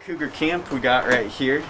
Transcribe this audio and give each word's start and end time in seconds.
cougar 0.00 0.28
camp 0.28 0.70
we 0.72 0.80
got 0.80 1.06
right 1.06 1.26
here. 1.26 1.62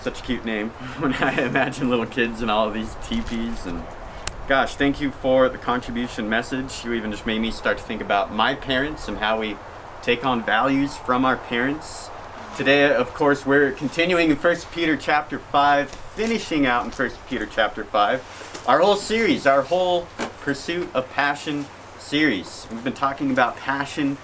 Such 0.00 0.20
a 0.20 0.22
cute 0.22 0.44
name 0.44 0.70
when 0.98 1.14
I 1.14 1.32
imagine 1.42 1.90
little 1.90 2.06
kids 2.06 2.42
and 2.42 2.50
all 2.50 2.68
of 2.68 2.74
these 2.74 2.96
teepees 3.06 3.66
and 3.66 3.82
gosh, 4.48 4.76
thank 4.76 5.00
you 5.00 5.10
for 5.10 5.48
the 5.48 5.58
contribution 5.58 6.28
message. 6.28 6.84
You 6.84 6.92
even 6.92 7.10
just 7.10 7.26
made 7.26 7.40
me 7.40 7.50
start 7.50 7.78
to 7.78 7.84
think 7.84 8.00
about 8.00 8.32
my 8.32 8.54
parents 8.54 9.08
and 9.08 9.18
how 9.18 9.40
we 9.40 9.56
take 10.02 10.24
on 10.24 10.44
values 10.44 10.96
from 10.96 11.24
our 11.24 11.36
parents. 11.36 12.10
Today, 12.56 12.94
of 12.94 13.12
course, 13.12 13.44
we're 13.44 13.72
continuing 13.72 14.30
in 14.30 14.36
1 14.36 14.56
Peter 14.72 14.96
chapter 14.96 15.38
5, 15.38 15.90
finishing 15.90 16.64
out 16.64 16.84
in 16.84 16.90
1 16.90 17.10
Peter 17.28 17.44
chapter 17.44 17.84
5, 17.84 18.64
our 18.68 18.78
whole 18.78 18.96
series, 18.96 19.46
our 19.46 19.62
whole 19.62 20.06
Pursuit 20.40 20.88
of 20.94 21.10
Passion 21.10 21.66
series. 21.98 22.66
We've 22.70 22.84
been 22.84 22.92
talking 22.92 23.30
about 23.30 23.56
passion 23.56 24.16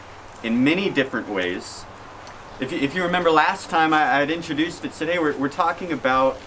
in 0.43 0.63
many 0.63 0.89
different 0.89 1.29
ways. 1.29 1.85
If 2.63 2.71
you, 2.71 2.79
if 2.79 2.95
you 2.95 3.03
remember 3.03 3.33
last 3.33 3.71
time 3.71 3.93
I, 3.93 4.21
would 4.21 4.31
introduced 4.31 4.85
it 4.85 4.93
today, 4.93 5.19
we're, 5.19 5.37
we're 5.37 5.49
talking 5.49 5.91
about 5.91 6.39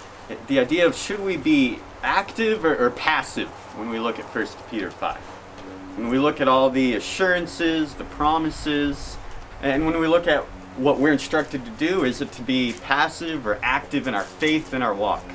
the 0.48 0.60
idea 0.60 0.88
of 0.88 0.96
should 0.96 1.20
we 1.20 1.36
be 1.36 1.80
active 2.04 2.64
or, 2.64 2.74
or 2.78 2.90
passive 2.92 3.50
when 3.76 3.90
we 3.90 4.00
look 4.00 4.18
at 4.18 4.24
1 4.34 4.48
Peter 4.72 4.90
5. 4.90 5.18
When 5.18 6.08
we 6.08 6.18
look 6.18 6.40
at 6.40 6.48
all 6.48 6.70
the 6.70 6.96
assurances, 6.96 7.96
the 7.96 8.06
promises, 8.06 9.18
and 9.62 9.86
when 9.86 10.00
we 10.00 10.08
look 10.08 10.26
at 10.26 10.44
what 10.78 11.02
we're 11.02 11.12
instructed 11.12 11.66
to 11.66 11.72
do, 11.72 12.06
is 12.06 12.22
it 12.22 12.32
to 12.32 12.42
be 12.42 12.72
passive 12.72 13.46
or 13.46 13.60
active 13.62 14.08
in 14.08 14.16
our 14.16 14.24
faith 14.24 14.72
and 14.72 14.82
our 14.82 14.94
walk? 14.94 15.26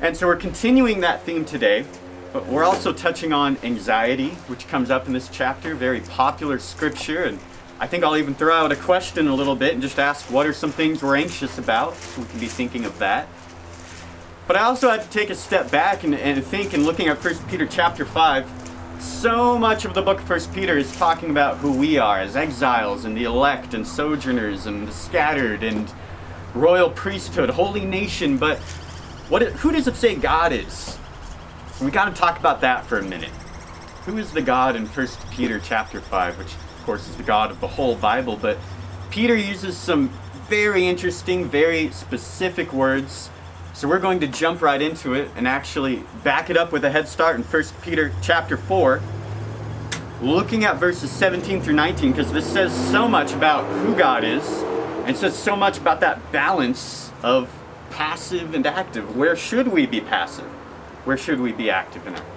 And 0.00 0.16
so 0.16 0.28
we're 0.28 0.36
continuing 0.36 1.00
that 1.00 1.24
theme 1.24 1.44
today, 1.44 1.84
but 2.32 2.46
we're 2.46 2.62
also 2.62 2.92
touching 2.92 3.32
on 3.32 3.58
anxiety, 3.64 4.28
which 4.46 4.68
comes 4.68 4.92
up 4.92 5.08
in 5.08 5.12
this 5.12 5.28
chapter, 5.28 5.74
very 5.74 6.02
popular 6.02 6.60
scripture, 6.60 7.24
and 7.24 7.40
I 7.78 7.86
think 7.86 8.04
I'll 8.04 8.16
even 8.16 8.34
throw 8.34 8.54
out 8.54 8.72
a 8.72 8.76
question 8.76 9.28
a 9.28 9.34
little 9.34 9.54
bit 9.54 9.74
and 9.74 9.82
just 9.82 9.98
ask 9.98 10.30
what 10.30 10.46
are 10.46 10.54
some 10.54 10.72
things 10.72 11.02
we're 11.02 11.16
anxious 11.16 11.58
about 11.58 11.94
so 11.94 12.22
we 12.22 12.28
can 12.28 12.40
be 12.40 12.46
thinking 12.46 12.86
of 12.86 12.98
that. 13.00 13.28
But 14.46 14.56
I 14.56 14.62
also 14.62 14.88
had 14.88 15.02
to 15.02 15.10
take 15.10 15.28
a 15.28 15.34
step 15.34 15.70
back 15.70 16.02
and, 16.02 16.14
and 16.14 16.42
think 16.42 16.72
and 16.72 16.84
looking 16.84 17.08
at 17.08 17.22
1 17.22 17.34
Peter 17.48 17.66
chapter 17.66 18.06
5, 18.06 18.48
so 18.98 19.58
much 19.58 19.84
of 19.84 19.92
the 19.92 20.00
book 20.00 20.20
of 20.20 20.30
1 20.30 20.54
Peter 20.54 20.78
is 20.78 20.94
talking 20.96 21.30
about 21.30 21.58
who 21.58 21.70
we 21.70 21.98
are 21.98 22.18
as 22.18 22.34
exiles 22.34 23.04
and 23.04 23.14
the 23.14 23.24
elect 23.24 23.74
and 23.74 23.86
sojourners 23.86 24.64
and 24.64 24.88
the 24.88 24.92
scattered 24.92 25.62
and 25.62 25.92
royal 26.54 26.88
priesthood, 26.88 27.50
holy 27.50 27.84
nation, 27.84 28.38
but 28.38 28.58
what 29.28 29.42
who 29.42 29.70
does 29.70 29.86
it 29.86 29.96
say 29.96 30.14
God 30.14 30.52
is? 30.52 30.96
We 31.82 31.90
got 31.90 32.06
to 32.06 32.18
talk 32.18 32.38
about 32.38 32.62
that 32.62 32.86
for 32.86 32.98
a 32.98 33.02
minute. 33.02 33.32
Who 34.06 34.16
is 34.16 34.32
the 34.32 34.40
God 34.40 34.76
in 34.76 34.86
1 34.86 35.08
Peter 35.32 35.58
chapter 35.58 36.00
5, 36.00 36.38
which 36.38 36.54
course, 36.86 37.08
is 37.08 37.16
the 37.16 37.24
God 37.24 37.50
of 37.50 37.60
the 37.60 37.66
whole 37.66 37.96
Bible, 37.96 38.38
but 38.40 38.56
Peter 39.10 39.34
uses 39.34 39.76
some 39.76 40.08
very 40.48 40.86
interesting, 40.86 41.44
very 41.44 41.90
specific 41.90 42.72
words. 42.72 43.28
So 43.74 43.88
we're 43.88 43.98
going 43.98 44.20
to 44.20 44.28
jump 44.28 44.62
right 44.62 44.80
into 44.80 45.12
it 45.12 45.28
and 45.36 45.48
actually 45.48 46.04
back 46.22 46.48
it 46.48 46.56
up 46.56 46.70
with 46.70 46.84
a 46.84 46.90
head 46.90 47.08
start 47.08 47.36
in 47.36 47.42
1 47.42 47.62
Peter 47.82 48.12
chapter 48.22 48.56
4, 48.56 49.02
looking 50.22 50.64
at 50.64 50.76
verses 50.76 51.10
17 51.10 51.60
through 51.60 51.74
19, 51.74 52.12
because 52.12 52.32
this 52.32 52.50
says 52.50 52.72
so 52.90 53.08
much 53.08 53.32
about 53.32 53.64
who 53.80 53.96
God 53.96 54.22
is, 54.22 54.46
and 55.04 55.16
says 55.16 55.36
so 55.36 55.56
much 55.56 55.78
about 55.78 56.00
that 56.00 56.32
balance 56.32 57.10
of 57.22 57.50
passive 57.90 58.54
and 58.54 58.66
active. 58.66 59.16
Where 59.16 59.34
should 59.34 59.68
we 59.68 59.86
be 59.86 60.00
passive? 60.00 60.46
Where 61.04 61.16
should 61.16 61.40
we 61.40 61.52
be 61.52 61.68
active 61.68 62.06
in 62.06 62.14
our 62.14 62.35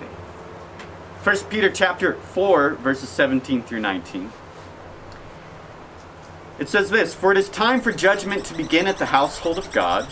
1 1.23 1.35
Peter 1.49 1.69
chapter 1.69 2.13
4, 2.13 2.75
verses 2.75 3.09
17 3.09 3.63
through 3.63 3.81
19. 3.81 4.31
It 6.57 6.69
says 6.69 6.89
this 6.89 7.13
For 7.13 7.33
it 7.33 7.37
is 7.37 7.49
time 7.49 7.81
for 7.81 7.91
judgment 7.91 8.45
to 8.45 8.53
begin 8.53 8.87
at 8.87 8.97
the 8.97 9.07
household 9.07 9.57
of 9.57 9.69
God. 9.73 10.07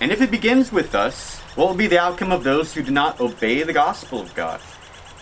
And 0.00 0.10
if 0.10 0.20
it 0.20 0.32
begins 0.32 0.72
with 0.72 0.96
us, 0.96 1.38
what 1.54 1.68
will 1.68 1.76
be 1.76 1.86
the 1.86 2.00
outcome 2.00 2.32
of 2.32 2.42
those 2.42 2.74
who 2.74 2.82
do 2.82 2.90
not 2.90 3.20
obey 3.20 3.62
the 3.62 3.72
gospel 3.72 4.20
of 4.20 4.34
God? 4.34 4.60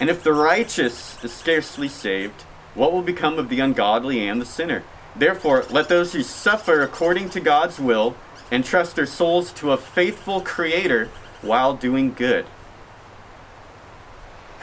And 0.01 0.09
if 0.09 0.23
the 0.23 0.33
righteous 0.33 1.23
is 1.23 1.35
scarcely 1.35 1.89
saved, 1.89 2.41
what 2.75 2.91
will 2.91 3.03
become 3.03 3.39
of 3.39 3.51
the 3.51 3.61
ungodly 3.61 4.27
and 4.27 4.41
the 4.41 4.47
sinner? 4.47 4.85
Therefore, 5.15 5.67
let 5.69 5.91
those 5.91 6.15
who 6.15 6.23
suffer 6.23 6.81
according 6.81 7.29
to 7.31 7.41
God's 7.41 7.79
will 7.79 8.17
entrust 8.51 8.97
their 8.97 9.05
souls 9.05 9.53
to 9.53 9.73
a 9.73 9.77
faithful 9.77 10.41
Creator 10.41 11.11
while 11.43 11.77
doing 11.77 12.15
good. 12.15 12.47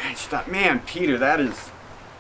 I 0.03 0.12
just 0.12 0.29
thought, 0.29 0.51
man, 0.51 0.79
Peter, 0.85 1.17
that 1.17 1.39
is 1.39 1.72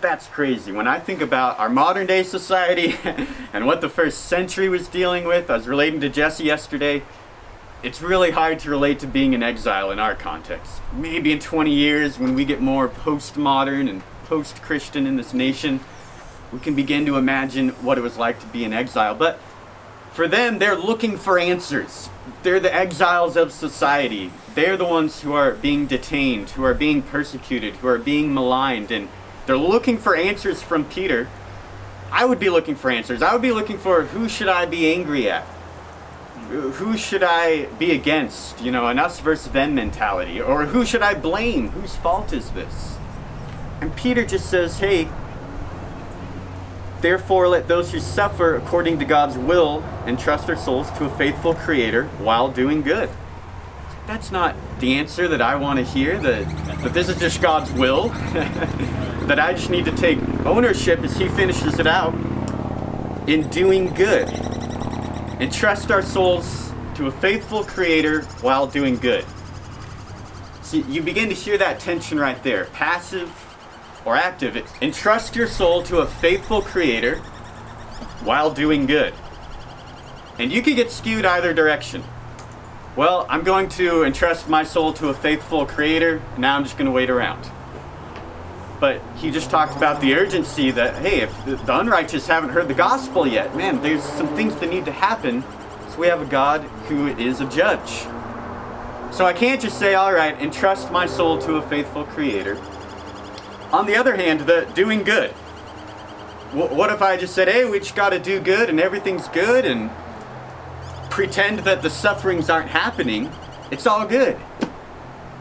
that's 0.01 0.27
crazy. 0.27 0.71
When 0.71 0.87
I 0.87 0.99
think 0.99 1.21
about 1.21 1.59
our 1.59 1.69
modern 1.69 2.07
day 2.07 2.23
society 2.23 2.95
and 3.53 3.67
what 3.67 3.81
the 3.81 3.89
first 3.89 4.25
century 4.25 4.67
was 4.67 4.87
dealing 4.87 5.25
with, 5.25 5.49
I 5.49 5.55
was 5.55 5.67
relating 5.67 6.01
to 6.01 6.09
Jesse 6.09 6.43
yesterday. 6.43 7.03
It's 7.83 8.01
really 8.01 8.31
hard 8.31 8.59
to 8.59 8.69
relate 8.69 8.99
to 8.99 9.07
being 9.07 9.35
an 9.35 9.43
exile 9.43 9.91
in 9.91 9.99
our 9.99 10.15
context. 10.15 10.81
Maybe 10.93 11.31
in 11.31 11.39
20 11.39 11.71
years, 11.71 12.17
when 12.17 12.33
we 12.33 12.45
get 12.45 12.61
more 12.61 12.89
postmodern 12.89 13.89
and 13.89 14.01
post 14.25 14.61
Christian 14.61 15.05
in 15.05 15.17
this 15.17 15.33
nation, 15.33 15.79
we 16.51 16.59
can 16.59 16.75
begin 16.75 17.05
to 17.05 17.15
imagine 17.17 17.69
what 17.83 17.97
it 17.97 18.01
was 18.01 18.17
like 18.17 18.39
to 18.39 18.47
be 18.47 18.63
in 18.63 18.73
exile. 18.73 19.15
But 19.15 19.39
for 20.11 20.27
them, 20.27 20.59
they're 20.59 20.77
looking 20.77 21.17
for 21.17 21.39
answers. 21.39 22.09
They're 22.43 22.59
the 22.59 22.73
exiles 22.73 23.37
of 23.37 23.51
society. 23.51 24.31
They're 24.55 24.77
the 24.77 24.85
ones 24.85 25.21
who 25.21 25.33
are 25.33 25.51
being 25.51 25.87
detained, 25.87 26.51
who 26.51 26.63
are 26.63 26.73
being 26.73 27.01
persecuted, 27.01 27.77
who 27.77 27.87
are 27.87 27.97
being 27.97 28.33
maligned, 28.33 28.91
and 28.91 29.07
they're 29.45 29.57
looking 29.57 29.97
for 29.97 30.15
answers 30.15 30.61
from 30.61 30.85
Peter. 30.85 31.29
I 32.11 32.25
would 32.25 32.39
be 32.39 32.49
looking 32.49 32.75
for 32.75 32.91
answers. 32.91 33.21
I 33.21 33.31
would 33.31 33.41
be 33.41 33.53
looking 33.53 33.77
for 33.77 34.03
who 34.03 34.27
should 34.27 34.49
I 34.49 34.65
be 34.65 34.91
angry 34.93 35.29
at? 35.29 35.43
Who 36.49 36.97
should 36.97 37.23
I 37.23 37.67
be 37.79 37.91
against? 37.91 38.61
You 38.61 38.71
know, 38.71 38.87
an 38.87 38.99
us 38.99 39.21
versus 39.21 39.53
them 39.53 39.73
mentality. 39.75 40.41
Or 40.41 40.65
who 40.65 40.85
should 40.85 41.01
I 41.01 41.13
blame? 41.13 41.69
Whose 41.69 41.95
fault 41.95 42.33
is 42.33 42.51
this? 42.51 42.97
And 43.79 43.95
Peter 43.95 44.25
just 44.25 44.49
says, 44.49 44.79
hey, 44.79 45.07
therefore 47.01 47.47
let 47.47 47.67
those 47.67 47.91
who 47.91 47.99
suffer 47.99 48.55
according 48.55 48.99
to 48.99 49.05
God's 49.05 49.37
will 49.37 49.83
entrust 50.05 50.47
their 50.47 50.57
souls 50.57 50.89
to 50.91 51.05
a 51.05 51.17
faithful 51.17 51.53
Creator 51.53 52.05
while 52.19 52.49
doing 52.49 52.81
good. 52.81 53.09
That's 54.07 54.31
not 54.31 54.55
the 54.79 54.93
answer 54.95 55.27
that 55.27 55.41
I 55.41 55.55
want 55.55 55.79
to 55.79 55.85
hear, 55.85 56.17
that, 56.19 56.49
that 56.81 56.93
this 56.93 57.07
is 57.07 57.19
just 57.19 57.41
God's 57.41 57.71
will. 57.71 58.09
that 59.27 59.39
I 59.39 59.53
just 59.53 59.69
need 59.69 59.85
to 59.85 59.95
take 59.95 60.19
ownership 60.45 60.99
as 60.99 61.15
He 61.15 61.29
finishes 61.29 61.79
it 61.79 61.87
out 61.87 62.13
in 63.27 63.47
doing 63.49 63.93
good. 63.93 64.27
And 65.39 65.51
trust 65.51 65.91
our 65.91 66.01
souls 66.01 66.71
to 66.95 67.07
a 67.07 67.11
faithful 67.11 67.63
Creator 67.63 68.23
while 68.41 68.67
doing 68.67 68.95
good. 68.97 69.25
So 70.61 70.77
you 70.77 71.01
begin 71.01 71.29
to 71.29 71.35
hear 71.35 71.57
that 71.57 71.79
tension 71.79 72.19
right 72.19 72.41
there 72.43 72.65
passive 72.65 73.29
or 74.05 74.15
active. 74.15 74.57
Entrust 74.81 75.35
your 75.35 75.47
soul 75.47 75.83
to 75.83 75.99
a 75.99 76.05
faithful 76.05 76.61
Creator 76.61 77.17
while 78.23 78.51
doing 78.51 78.85
good. 78.85 79.13
And 80.39 80.51
you 80.51 80.61
can 80.61 80.75
get 80.75 80.91
skewed 80.91 81.25
either 81.25 81.53
direction. 81.53 82.03
Well, 82.95 83.25
I'm 83.29 83.43
going 83.43 83.69
to 83.69 84.03
entrust 84.03 84.49
my 84.49 84.63
soul 84.63 84.91
to 84.93 85.09
a 85.09 85.13
faithful 85.13 85.65
Creator, 85.65 86.21
and 86.33 86.39
now 86.39 86.55
I'm 86.55 86.63
just 86.63 86.77
going 86.77 86.87
to 86.87 86.91
wait 86.91 87.09
around. 87.09 87.49
But 88.79 89.01
he 89.17 89.29
just 89.29 89.49
talked 89.51 89.77
about 89.77 90.01
the 90.01 90.15
urgency 90.15 90.71
that, 90.71 90.95
hey, 90.95 91.21
if 91.21 91.45
the 91.45 91.79
unrighteous 91.79 92.25
haven't 92.25 92.49
heard 92.49 92.67
the 92.67 92.73
gospel 92.73 93.27
yet, 93.27 93.55
man, 93.55 93.81
there's 93.81 94.03
some 94.03 94.27
things 94.35 94.55
that 94.55 94.69
need 94.69 94.85
to 94.85 94.91
happen. 94.91 95.43
So 95.89 95.99
we 95.99 96.07
have 96.07 96.21
a 96.21 96.25
God 96.25 96.61
who 96.87 97.07
is 97.07 97.41
a 97.41 97.45
judge. 97.49 98.07
So 99.13 99.25
I 99.25 99.33
can't 99.33 99.61
just 99.61 99.77
say, 99.77 99.93
all 99.93 100.13
right, 100.13 100.39
entrust 100.41 100.91
my 100.91 101.05
soul 101.05 101.37
to 101.39 101.57
a 101.57 101.61
faithful 101.61 102.05
creator. 102.05 102.55
On 103.71 103.85
the 103.85 103.95
other 103.95 104.15
hand, 104.15 104.41
the 104.41 104.69
doing 104.73 105.03
good. 105.03 105.31
What 106.51 106.91
if 106.91 107.01
I 107.01 107.15
just 107.15 107.33
said, 107.33 107.47
hey, 107.47 107.63
we 107.63 107.79
just 107.79 107.95
got 107.95 108.09
to 108.09 108.19
do 108.19 108.41
good 108.41 108.69
and 108.69 108.79
everything's 108.79 109.29
good 109.29 109.65
and 109.65 109.89
pretend 111.09 111.59
that 111.59 111.81
the 111.81 111.89
sufferings 111.89 112.49
aren't 112.49 112.69
happening? 112.69 113.31
It's 113.71 113.87
all 113.87 114.05
good. 114.05 114.37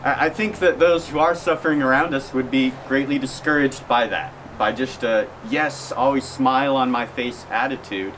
I 0.05 0.31
think 0.31 0.61
that 0.61 0.79
those 0.79 1.09
who 1.09 1.19
are 1.19 1.35
suffering 1.35 1.83
around 1.83 2.15
us 2.15 2.33
would 2.33 2.51
be 2.51 2.73
greatly 2.87 3.19
discouraged 3.19 3.87
by 3.89 4.07
that, 4.07 4.33
by 4.57 4.73
just 4.73 5.03
a 5.03 5.29
yes, 5.51 5.91
always 5.91 6.25
smile 6.25 6.77
on 6.77 6.91
my 6.91 7.07
face 7.07 7.45
attitude. 7.51 8.15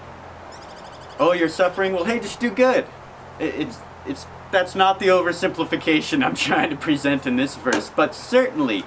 Oh, 1.18 1.32
you're 1.32 1.48
suffering? 1.48 1.92
Well, 1.92 2.04
hey, 2.04 2.20
just 2.20 2.38
do 2.38 2.50
good. 2.50 2.84
It's, 3.40 3.78
it's, 4.06 4.26
that's 4.52 4.74
not 4.74 5.00
the 5.00 5.06
oversimplification 5.06 6.22
I'm 6.22 6.34
trying 6.36 6.70
to 6.70 6.76
present 6.76 7.26
in 7.26 7.36
this 7.36 7.56
verse, 7.56 7.90
but 7.90 8.14
certainly 8.14 8.84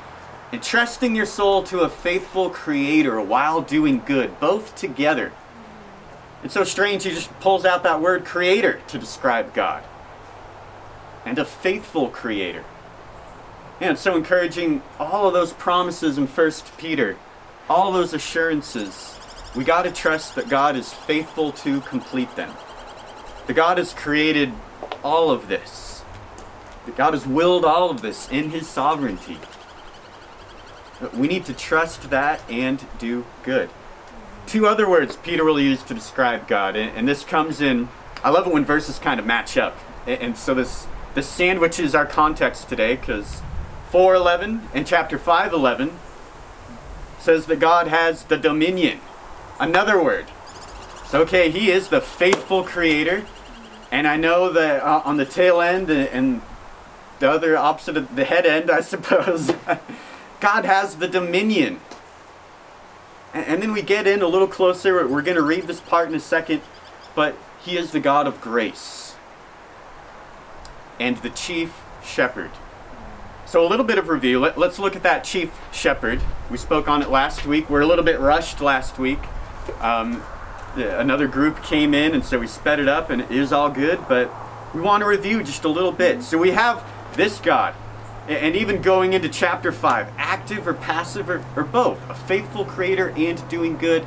entrusting 0.55 1.13
your 1.17 1.25
soul 1.25 1.63
to 1.63 1.81
a 1.81 1.89
faithful 1.89 2.49
creator 2.49 3.19
while 3.19 3.61
doing 3.61 4.01
good, 4.05 4.39
both 4.39 4.73
together. 4.73 5.33
It's 6.45 6.53
so 6.53 6.63
strange 6.63 7.03
he 7.03 7.09
just 7.09 7.29
pulls 7.41 7.65
out 7.65 7.83
that 7.83 7.99
word 7.99 8.23
creator 8.23 8.79
to 8.87 8.97
describe 8.97 9.53
God. 9.53 9.83
And 11.25 11.37
a 11.37 11.43
faithful 11.43 12.07
creator. 12.07 12.63
And 13.81 13.91
it's 13.91 14.01
so 14.01 14.15
encouraging 14.15 14.81
all 14.97 15.27
of 15.27 15.33
those 15.33 15.51
promises 15.51 16.17
in 16.17 16.25
First 16.25 16.77
Peter, 16.77 17.17
all 17.69 17.91
those 17.91 18.13
assurances. 18.13 19.19
we 19.57 19.65
got 19.65 19.81
to 19.81 19.91
trust 19.91 20.35
that 20.35 20.47
God 20.47 20.77
is 20.77 20.93
faithful 20.93 21.51
to 21.51 21.81
complete 21.81 22.33
them. 22.37 22.53
That 23.47 23.55
God 23.55 23.77
has 23.77 23.93
created 23.93 24.53
all 25.03 25.31
of 25.31 25.49
this. 25.49 26.01
That 26.85 26.95
God 26.95 27.13
has 27.13 27.27
willed 27.27 27.65
all 27.65 27.89
of 27.89 28.01
this 28.01 28.29
in 28.29 28.51
His 28.51 28.69
sovereignty. 28.69 29.37
We 31.13 31.27
need 31.27 31.45
to 31.45 31.53
trust 31.53 32.09
that 32.09 32.41
and 32.49 32.85
do 32.99 33.25
good. 33.43 33.69
Two 34.47 34.67
other 34.67 34.87
words 34.89 35.17
Peter 35.17 35.43
will 35.43 35.59
use 35.59 35.83
to 35.83 35.93
describe 35.93 36.47
God, 36.47 36.75
and, 36.75 36.95
and 36.95 37.07
this 37.07 37.23
comes 37.23 37.61
in. 37.61 37.89
I 38.23 38.29
love 38.29 38.47
it 38.47 38.53
when 38.53 38.65
verses 38.65 38.99
kind 38.99 39.19
of 39.19 39.25
match 39.25 39.57
up, 39.57 39.77
and, 40.05 40.21
and 40.21 40.37
so 40.37 40.53
this 40.53 40.87
this 41.13 41.27
sandwiches 41.27 41.95
our 41.95 42.05
context 42.05 42.69
today 42.69 42.95
because 42.95 43.41
4:11 43.91 44.61
and 44.73 44.85
chapter 44.85 45.17
5:11 45.17 45.91
says 47.19 47.47
that 47.47 47.59
God 47.59 47.87
has 47.87 48.23
the 48.25 48.37
dominion. 48.37 48.99
Another 49.59 50.01
word. 50.01 50.25
So 51.07 51.21
okay, 51.21 51.49
He 51.49 51.71
is 51.71 51.89
the 51.89 52.01
faithful 52.01 52.63
Creator, 52.63 53.25
and 53.91 54.07
I 54.07 54.15
know 54.15 54.51
that 54.51 54.83
uh, 54.83 55.01
on 55.03 55.17
the 55.17 55.25
tail 55.25 55.59
end 55.59 55.89
and 55.89 56.41
the 57.19 57.31
other 57.31 57.57
opposite 57.57 57.97
of 57.97 58.15
the 58.15 58.25
head 58.25 58.45
end, 58.45 58.69
I 58.69 58.81
suppose. 58.81 59.51
God 60.39 60.65
has 60.65 60.97
the 60.97 61.07
dominion. 61.07 61.79
And 63.33 63.61
then 63.61 63.73
we 63.73 63.81
get 63.81 64.07
in 64.07 64.21
a 64.21 64.27
little 64.27 64.47
closer. 64.47 65.07
We're 65.07 65.21
going 65.21 65.35
to 65.35 65.43
read 65.43 65.63
this 65.67 65.81
part 65.81 66.07
in 66.07 66.15
a 66.15 66.19
second. 66.19 66.61
But 67.15 67.35
He 67.63 67.77
is 67.77 67.91
the 67.91 67.99
God 67.99 68.27
of 68.27 68.39
grace 68.41 69.15
and 70.99 71.17
the 71.17 71.29
chief 71.29 71.81
shepherd. 72.03 72.51
So, 73.45 73.65
a 73.65 73.67
little 73.67 73.85
bit 73.85 73.97
of 73.97 74.09
review. 74.09 74.39
Let, 74.39 74.57
us 74.57 74.79
look 74.79 74.95
at 74.95 75.03
that 75.03 75.23
chief 75.23 75.51
shepherd. 75.71 76.21
We 76.49 76.57
spoke 76.57 76.87
on 76.87 77.01
it 77.01 77.09
last 77.09 77.45
week. 77.45 77.69
We're 77.69 77.81
a 77.81 77.85
little 77.85 78.03
bit 78.03 78.19
rushed 78.19 78.59
last 78.59 78.97
week. 78.97 79.19
Um, 79.81 80.23
another 80.75 81.27
group 81.27 81.61
came 81.63 81.93
in, 81.93 82.13
and 82.13 82.25
so 82.25 82.39
we 82.39 82.47
sped 82.47 82.79
it 82.79 82.87
up, 82.87 83.09
and 83.09 83.21
it 83.21 83.31
is 83.31 83.53
all 83.53 83.69
good. 83.69 83.99
But 84.09 84.31
we 84.73 84.81
want 84.81 85.01
to 85.01 85.07
review 85.07 85.43
just 85.43 85.63
a 85.63 85.69
little 85.69 85.91
bit. 85.91 86.23
So, 86.23 86.37
we 86.37 86.51
have 86.51 86.83
this 87.15 87.39
God 87.39 87.75
and 88.27 88.55
even 88.55 88.81
going 88.81 89.13
into 89.13 89.29
chapter 89.29 89.71
5, 89.71 90.11
active 90.17 90.67
or 90.67 90.73
passive 90.73 91.29
or, 91.29 91.45
or 91.55 91.63
both, 91.63 91.99
a 92.09 92.15
faithful 92.15 92.65
creator 92.65 93.13
and 93.15 93.47
doing 93.49 93.77
good. 93.77 94.05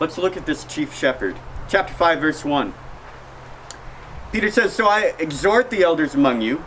Let's 0.00 0.18
look 0.18 0.36
at 0.36 0.46
this 0.46 0.64
chief 0.64 0.94
shepherd. 0.94 1.36
Chapter 1.68 1.94
5, 1.94 2.20
verse 2.20 2.44
1. 2.44 2.74
Peter 4.32 4.50
says, 4.50 4.72
So 4.72 4.86
I 4.86 5.14
exhort 5.18 5.70
the 5.70 5.82
elders 5.82 6.14
among 6.14 6.42
you, 6.42 6.64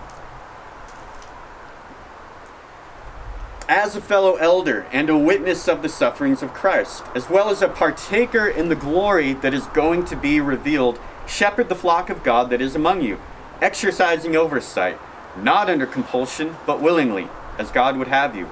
as 3.67 3.97
a 3.97 4.01
fellow 4.01 4.35
elder 4.35 4.87
and 4.93 5.09
a 5.09 5.17
witness 5.17 5.67
of 5.67 5.81
the 5.81 5.89
sufferings 5.89 6.41
of 6.41 6.53
Christ, 6.53 7.03
as 7.13 7.29
well 7.29 7.49
as 7.49 7.61
a 7.61 7.67
partaker 7.67 8.47
in 8.47 8.69
the 8.69 8.75
glory 8.75 9.33
that 9.33 9.53
is 9.53 9.65
going 9.67 10.05
to 10.05 10.15
be 10.15 10.39
revealed, 10.39 10.97
shepherd 11.27 11.67
the 11.67 11.75
flock 11.75 12.09
of 12.09 12.23
God 12.23 12.49
that 12.49 12.61
is 12.61 12.75
among 12.75 13.01
you, 13.01 13.19
exercising 13.61 14.37
oversight 14.37 14.97
not 15.41 15.69
under 15.69 15.85
compulsion, 15.85 16.55
but 16.65 16.81
willingly, 16.81 17.27
as 17.57 17.71
God 17.71 17.97
would 17.97 18.07
have 18.07 18.35
you, 18.35 18.49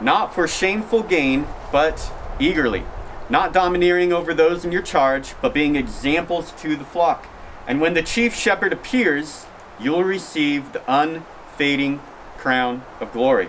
not 0.00 0.34
for 0.34 0.46
shameful 0.46 1.02
gain, 1.02 1.46
but 1.72 2.12
eagerly, 2.38 2.84
not 3.28 3.52
domineering 3.52 4.12
over 4.12 4.32
those 4.32 4.64
in 4.64 4.72
your 4.72 4.82
charge, 4.82 5.34
but 5.42 5.54
being 5.54 5.76
examples 5.76 6.52
to 6.52 6.76
the 6.76 6.84
flock. 6.84 7.26
And 7.66 7.80
when 7.80 7.94
the 7.94 8.02
chief 8.02 8.34
shepherd 8.34 8.72
appears, 8.72 9.46
you'll 9.78 10.04
receive 10.04 10.72
the 10.72 10.82
unfading 10.86 12.00
crown 12.38 12.82
of 13.00 13.12
glory. 13.12 13.48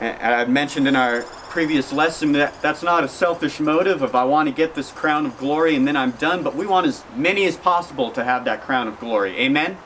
And 0.00 0.34
I 0.34 0.44
mentioned 0.46 0.88
in 0.88 0.96
our 0.96 1.22
previous 1.22 1.92
lesson 1.92 2.32
that 2.32 2.60
that's 2.60 2.82
not 2.82 3.04
a 3.04 3.08
selfish 3.08 3.60
motive 3.60 4.02
of 4.02 4.14
I 4.14 4.24
want 4.24 4.48
to 4.48 4.54
get 4.54 4.74
this 4.74 4.90
crown 4.90 5.24
of 5.24 5.38
glory 5.38 5.76
and 5.76 5.86
then 5.86 5.96
I'm 5.96 6.10
done, 6.12 6.42
but 6.42 6.56
we 6.56 6.66
want 6.66 6.86
as 6.86 7.04
many 7.14 7.44
as 7.44 7.56
possible 7.56 8.10
to 8.10 8.24
have 8.24 8.44
that 8.46 8.62
crown 8.62 8.88
of 8.88 8.98
glory. 8.98 9.38
Amen? 9.38 9.78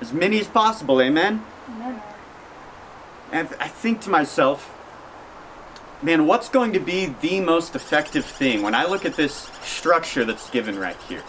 As 0.00 0.12
many 0.12 0.38
as 0.40 0.46
possible, 0.46 1.00
amen? 1.00 1.44
Amen. 1.68 2.02
And 3.32 3.48
I 3.58 3.68
think 3.68 4.00
to 4.02 4.10
myself, 4.10 4.72
man, 6.02 6.26
what's 6.26 6.48
going 6.48 6.72
to 6.74 6.80
be 6.80 7.06
the 7.06 7.40
most 7.40 7.74
effective 7.74 8.24
thing 8.24 8.62
when 8.62 8.74
I 8.74 8.84
look 8.84 9.04
at 9.04 9.16
this 9.16 9.50
structure 9.62 10.24
that's 10.24 10.50
given 10.50 10.78
right 10.78 10.96
here? 11.08 11.22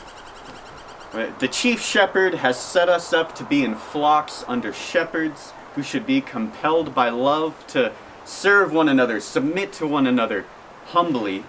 The 1.40 1.48
chief 1.48 1.81
shepherd 1.81 2.36
has 2.36 2.60
set 2.60 2.90
us 2.90 3.14
up 3.14 3.34
to 3.36 3.44
be 3.44 3.64
in 3.64 3.75
flocks 3.75 4.44
under 4.48 4.72
shepherds 4.74 5.52
who 5.74 5.81
should 5.81 6.06
be 6.06 6.22
compelled 6.22 6.94
by 6.94 7.10
love 7.10 7.66
to 7.68 7.94
serve 8.25 8.74
one 8.74 8.90
another, 8.90 9.20
submit 9.20 9.72
to 9.74 9.88
one 9.88 10.06
another 10.06 10.46
humbly. 10.88 11.46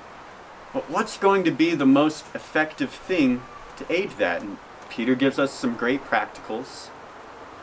But 0.73 0.88
what's 0.88 1.19
going 1.19 1.44
to 1.44 1.50
be 1.50 1.75
the 1.75 1.87
most 1.87 2.25
effective 2.35 2.91
thing 2.91 3.43
to 3.76 3.93
aid 3.93 4.12
that? 4.12 4.43
And 4.43 4.59
Peter 4.88 5.14
gives 5.14 5.38
us 5.38 5.53
some 5.53 5.75
great 5.75 6.05
practicals. 6.05 6.88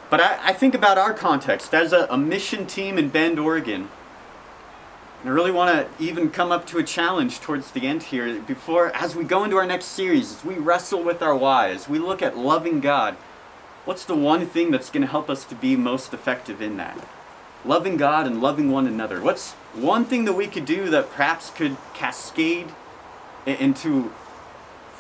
But 0.10 0.22
I, 0.22 0.50
I 0.50 0.54
think 0.54 0.76
about 0.76 0.98
our 0.98 1.14
context 1.14 1.74
as 1.74 1.94
a, 1.94 2.08
a 2.10 2.18
mission 2.18 2.66
team 2.68 2.98
in 2.98 3.10
Bend, 3.10 3.40
Oregon. 3.40 3.90
And 5.22 5.30
I 5.30 5.34
really 5.34 5.52
want 5.52 5.76
to 5.76 6.04
even 6.04 6.30
come 6.30 6.52
up 6.52 6.68
to 6.68 6.78
a 6.78 6.84
challenge 6.84 7.40
towards 7.40 7.72
the 7.72 7.88
end 7.88 8.04
here 8.04 8.40
before, 8.42 8.96
as 8.96 9.16
we 9.16 9.24
go 9.24 9.44
into 9.44 9.58
our 9.58 9.66
next 9.66 9.86
series, 9.86 10.38
as 10.38 10.46
we 10.46 10.56
wrestle 10.56 11.04
with 11.04 11.24
our 11.24 11.36
whys, 11.36 11.90
we 11.90 11.98
look 11.98 12.22
at 12.22 12.38
loving 12.38 12.80
God. 12.80 13.16
What's 13.86 14.06
the 14.06 14.16
one 14.16 14.46
thing 14.46 14.72
that's 14.72 14.90
going 14.90 15.02
to 15.02 15.08
help 15.08 15.30
us 15.30 15.44
to 15.46 15.56
be 15.56 15.76
most 15.76 16.14
effective 16.14 16.62
in 16.62 16.78
that? 16.78 17.08
Loving 17.64 17.98
God 17.98 18.28
and 18.28 18.42
loving 18.42 18.72
one 18.72 18.86
another. 18.86 19.22
What's 19.22 19.54
one 19.74 20.06
thing 20.06 20.26
that 20.26 20.34
we 20.34 20.46
could 20.46 20.66
do 20.66 20.90
that 20.92 21.12
perhaps 21.12 21.50
could 21.50 21.78
cascade 21.96 22.68
into 23.48 24.14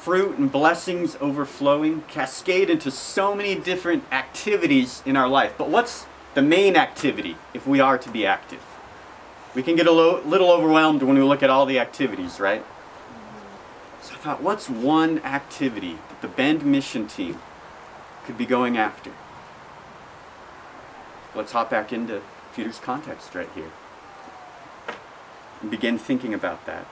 fruit 0.05 0.37
and 0.37 0.51
blessings 0.51 1.17
overflowing 1.19 2.03
cascade 2.03 2.69
into 2.69 2.91
so 2.91 3.33
many 3.33 3.55
different 3.55 4.03
activities 4.11 5.01
in 5.03 5.17
our 5.17 5.27
life. 5.27 5.55
But 5.57 5.67
what's 5.69 6.05
the 6.35 6.43
main 6.43 6.75
activity 6.75 7.37
if 7.55 7.65
we 7.65 7.79
are 7.79 7.97
to 7.97 8.11
be 8.11 8.23
active? 8.23 8.61
We 9.55 9.63
can 9.63 9.75
get 9.75 9.87
a 9.87 9.91
little 9.91 10.51
overwhelmed 10.51 11.01
when 11.01 11.17
we 11.17 11.23
look 11.23 11.41
at 11.41 11.49
all 11.49 11.65
the 11.65 11.79
activities, 11.79 12.39
right? 12.39 12.63
So 14.03 14.13
I 14.13 14.17
thought, 14.17 14.43
what's 14.43 14.69
one 14.69 15.17
activity 15.23 15.97
that 16.09 16.21
the 16.21 16.27
Bend 16.27 16.63
mission 16.63 17.07
team 17.07 17.39
could 18.25 18.37
be 18.37 18.45
going 18.45 18.77
after? 18.77 19.11
Let's 21.33 21.51
hop 21.53 21.71
back 21.71 21.91
into 21.91 22.21
Peter's 22.55 22.77
context 22.77 23.33
right 23.33 23.49
here 23.55 23.71
and 25.63 25.71
begin 25.71 25.97
thinking 25.97 26.35
about 26.35 26.67
that. 26.67 26.85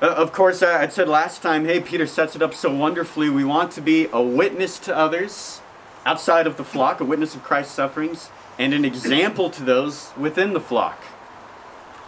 Uh, 0.00 0.06
of 0.06 0.32
course, 0.32 0.62
uh, 0.62 0.78
I 0.80 0.86
said 0.86 1.08
last 1.08 1.42
time, 1.42 1.64
hey, 1.64 1.80
Peter 1.80 2.06
sets 2.06 2.36
it 2.36 2.42
up 2.42 2.54
so 2.54 2.72
wonderfully. 2.72 3.28
We 3.28 3.44
want 3.44 3.72
to 3.72 3.80
be 3.80 4.06
a 4.12 4.22
witness 4.22 4.78
to 4.80 4.96
others 4.96 5.60
outside 6.06 6.46
of 6.46 6.56
the 6.56 6.62
flock, 6.62 7.00
a 7.00 7.04
witness 7.04 7.34
of 7.34 7.42
Christ's 7.42 7.74
sufferings, 7.74 8.30
and 8.60 8.72
an 8.72 8.84
example 8.84 9.50
to 9.50 9.64
those 9.64 10.10
within 10.16 10.52
the 10.52 10.60
flock. 10.60 11.02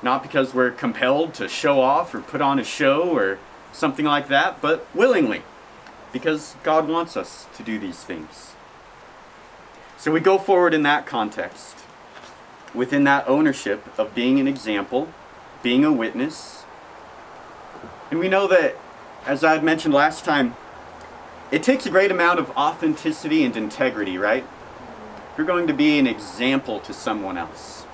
Not 0.05 0.23
because 0.23 0.55
we're 0.55 0.71
compelled 0.71 1.35
to 1.35 1.49
show 1.49 1.81
off 1.81 2.15
or 2.15 2.21
put 2.21 2.41
on 2.41 2.61
a 2.61 2.65
show 2.65 3.11
or 3.11 3.41
something 3.73 4.05
like 4.05 4.29
that, 4.29 4.61
but 4.61 4.87
willingly, 4.95 5.43
because 6.12 6.55
God 6.62 6.88
wants 6.88 7.17
us 7.17 7.47
to 7.57 7.65
do 7.65 7.76
these 7.76 8.05
things. 8.05 8.53
So 9.99 10.12
we 10.12 10.21
go 10.21 10.38
forward 10.38 10.75
in 10.75 10.85
that 10.85 11.07
context, 11.07 11.79
within 12.73 13.03
that 13.05 13.29
ownership 13.29 13.85
of 13.99 14.15
being 14.15 14.38
an 14.38 14.47
example, 14.47 15.12
being 15.62 15.85
a 15.85 15.93
witness, 15.93 16.60
and 18.11 18.19
we 18.19 18.29
know 18.29 18.47
that, 18.49 18.76
as 19.26 19.45
I 19.45 19.52
had 19.52 19.62
mentioned 19.62 19.95
last 19.95 20.25
time, 20.25 20.57
it 21.50 21.62
takes 21.62 21.87
a 21.87 21.90
great 21.90 22.11
amount 22.11 22.38
of 22.38 22.50
authenticity 22.50 23.45
and 23.45 23.57
integrity, 23.57 24.19
right? 24.19 24.45
If 25.33 25.38
you're 25.38 25.47
going 25.47 25.67
to 25.67 25.75
be 25.75 25.99
an 25.99 26.07
example 26.07 26.81
to 26.81 26.93
someone 26.93 27.37
else. 27.37 27.85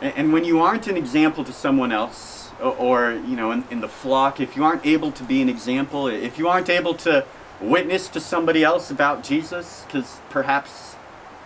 And 0.00 0.32
when 0.32 0.44
you 0.44 0.60
aren't 0.60 0.86
an 0.88 0.96
example 0.96 1.42
to 1.44 1.52
someone 1.52 1.90
else, 1.90 2.50
or, 2.60 3.12
you 3.12 3.36
know, 3.36 3.50
in, 3.50 3.64
in 3.70 3.80
the 3.80 3.88
flock, 3.88 4.40
if 4.40 4.56
you 4.56 4.64
aren't 4.64 4.84
able 4.84 5.10
to 5.12 5.22
be 5.22 5.42
an 5.42 5.48
example, 5.48 6.06
if 6.06 6.38
you 6.38 6.48
aren't 6.48 6.68
able 6.68 6.94
to 6.94 7.24
witness 7.60 8.08
to 8.08 8.20
somebody 8.20 8.62
else 8.62 8.90
about 8.90 9.22
Jesus, 9.22 9.84
because 9.86 10.20
perhaps 10.30 10.96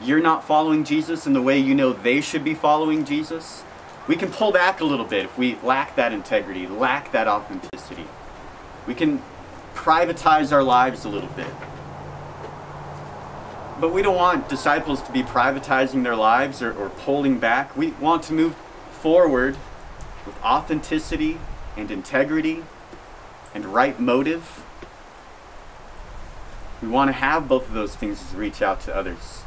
you're 0.00 0.20
not 0.20 0.44
following 0.44 0.84
Jesus 0.84 1.26
in 1.26 1.32
the 1.32 1.42
way 1.42 1.58
you 1.58 1.74
know 1.74 1.92
they 1.92 2.20
should 2.20 2.42
be 2.42 2.54
following 2.54 3.04
Jesus, 3.04 3.64
we 4.08 4.16
can 4.16 4.30
pull 4.30 4.52
back 4.52 4.80
a 4.80 4.84
little 4.84 5.04
bit 5.04 5.24
if 5.24 5.38
we 5.38 5.56
lack 5.62 5.96
that 5.96 6.12
integrity, 6.12 6.66
lack 6.66 7.12
that 7.12 7.28
authenticity. 7.28 8.06
We 8.86 8.94
can 8.94 9.22
privatize 9.74 10.52
our 10.52 10.62
lives 10.62 11.04
a 11.04 11.08
little 11.08 11.28
bit. 11.30 11.52
But 13.80 13.92
we 13.92 14.02
don't 14.02 14.16
want 14.16 14.48
disciples 14.48 15.00
to 15.02 15.12
be 15.12 15.22
privatizing 15.22 16.02
their 16.02 16.16
lives 16.16 16.60
or, 16.60 16.72
or 16.72 16.90
pulling 16.90 17.38
back. 17.38 17.76
We 17.76 17.92
want 17.92 18.22
to 18.24 18.32
move 18.32 18.54
forward 18.90 19.56
with 20.26 20.36
authenticity 20.42 21.38
and 21.76 21.90
integrity 21.90 22.62
and 23.54 23.64
right 23.66 23.98
motive. 23.98 24.64
We 26.82 26.88
want 26.88 27.08
to 27.08 27.12
have 27.12 27.48
both 27.48 27.68
of 27.68 27.74
those 27.74 27.96
things 27.96 28.22
we 28.32 28.40
reach 28.40 28.60
out 28.60 28.80
to 28.82 28.94
others. 28.94 29.42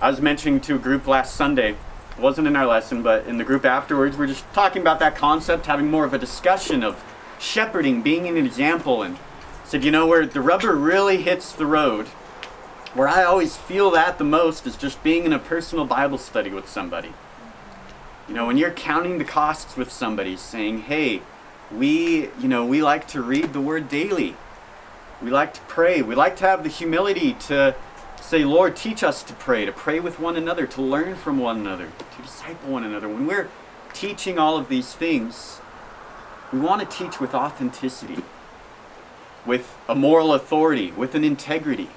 I 0.00 0.10
was 0.10 0.20
mentioning 0.20 0.60
to 0.62 0.76
a 0.76 0.78
group 0.78 1.06
last 1.06 1.34
Sunday 1.34 1.76
wasn't 2.18 2.46
in 2.46 2.56
our 2.56 2.66
lesson, 2.66 3.02
but 3.02 3.26
in 3.26 3.38
the 3.38 3.44
group 3.44 3.64
afterwards, 3.64 4.16
we're 4.16 4.26
just 4.26 4.44
talking 4.52 4.82
about 4.82 4.98
that 4.98 5.16
concept, 5.16 5.66
having 5.66 5.90
more 5.90 6.04
of 6.04 6.12
a 6.12 6.18
discussion 6.18 6.82
of 6.82 7.02
shepherding, 7.38 8.02
being 8.02 8.26
an 8.26 8.36
example, 8.36 9.02
and 9.02 9.16
said, 9.64 9.84
you 9.84 9.90
know, 9.90 10.06
where 10.06 10.26
the 10.26 10.40
rubber 10.40 10.74
really 10.74 11.22
hits 11.22 11.52
the 11.52 11.66
road, 11.66 12.06
where 12.94 13.08
I 13.08 13.22
always 13.22 13.56
feel 13.56 13.90
that 13.92 14.18
the 14.18 14.24
most 14.24 14.66
is 14.66 14.76
just 14.76 15.02
being 15.02 15.24
in 15.24 15.32
a 15.32 15.38
personal 15.38 15.84
Bible 15.84 16.18
study 16.18 16.50
with 16.50 16.68
somebody. 16.68 17.12
You 18.28 18.34
know, 18.34 18.46
when 18.46 18.56
you're 18.56 18.70
counting 18.70 19.18
the 19.18 19.24
costs 19.24 19.76
with 19.76 19.90
somebody, 19.92 20.36
saying, 20.36 20.82
hey, 20.82 21.22
we, 21.70 22.30
you 22.40 22.48
know, 22.48 22.64
we 22.64 22.82
like 22.82 23.06
to 23.08 23.22
read 23.22 23.52
the 23.52 23.60
word 23.60 23.88
daily. 23.88 24.36
We 25.22 25.30
like 25.30 25.54
to 25.54 25.60
pray. 25.62 26.02
We 26.02 26.14
like 26.14 26.36
to 26.36 26.46
have 26.46 26.62
the 26.62 26.68
humility 26.68 27.34
to 27.46 27.74
say, 28.22 28.44
Lord, 28.44 28.76
teach 28.76 29.02
us 29.02 29.22
to 29.24 29.32
pray, 29.34 29.64
to 29.64 29.72
pray 29.72 30.00
with 30.00 30.20
one 30.20 30.36
another, 30.36 30.66
to 30.66 30.82
learn 30.82 31.16
from 31.16 31.38
one 31.38 31.58
another, 31.58 31.88
to 32.16 32.22
disciple 32.22 32.70
one 32.70 32.84
another. 32.84 33.08
When 33.08 33.26
we're 33.26 33.48
teaching 33.92 34.38
all 34.38 34.56
of 34.56 34.68
these 34.68 34.92
things, 34.92 35.60
we 36.52 36.60
want 36.60 36.80
to 36.80 36.96
teach 36.96 37.20
with 37.20 37.34
authenticity, 37.34 38.22
with 39.46 39.76
a 39.88 39.94
moral 39.94 40.32
authority, 40.34 40.92
with 40.92 41.14
an 41.14 41.24
integrity. 41.24 41.88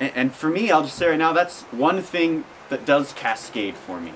And, 0.00 0.12
and 0.14 0.34
for 0.34 0.48
me, 0.48 0.70
I'll 0.70 0.82
just 0.82 0.96
say 0.96 1.08
right 1.08 1.18
now, 1.18 1.32
that's 1.32 1.62
one 1.64 2.02
thing 2.02 2.44
that 2.68 2.84
does 2.86 3.12
cascade 3.12 3.76
for 3.76 4.00
me. 4.00 4.12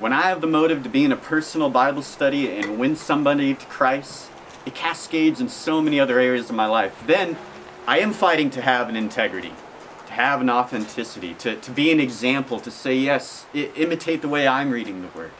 When 0.00 0.12
I 0.12 0.22
have 0.22 0.40
the 0.40 0.46
motive 0.46 0.82
to 0.84 0.88
be 0.88 1.04
in 1.04 1.12
a 1.12 1.16
personal 1.16 1.70
Bible 1.70 2.02
study 2.02 2.50
and 2.50 2.78
win 2.78 2.94
somebody 2.94 3.54
to 3.54 3.66
Christ, 3.66 4.30
it 4.64 4.74
cascades 4.74 5.40
in 5.40 5.48
so 5.48 5.80
many 5.80 5.98
other 5.98 6.20
areas 6.20 6.50
of 6.50 6.56
my 6.56 6.66
life. 6.66 7.02
Then 7.06 7.36
I 7.88 8.00
am 8.00 8.12
fighting 8.12 8.50
to 8.50 8.60
have 8.60 8.90
an 8.90 8.96
integrity, 8.96 9.54
to 10.08 10.12
have 10.12 10.42
an 10.42 10.50
authenticity, 10.50 11.32
to, 11.38 11.56
to 11.56 11.70
be 11.70 11.90
an 11.90 12.00
example, 12.00 12.60
to 12.60 12.70
say, 12.70 12.94
yes, 12.94 13.46
I- 13.54 13.70
imitate 13.76 14.20
the 14.20 14.28
way 14.28 14.46
I'm 14.46 14.72
reading 14.72 15.00
the 15.00 15.08
Word. 15.18 15.30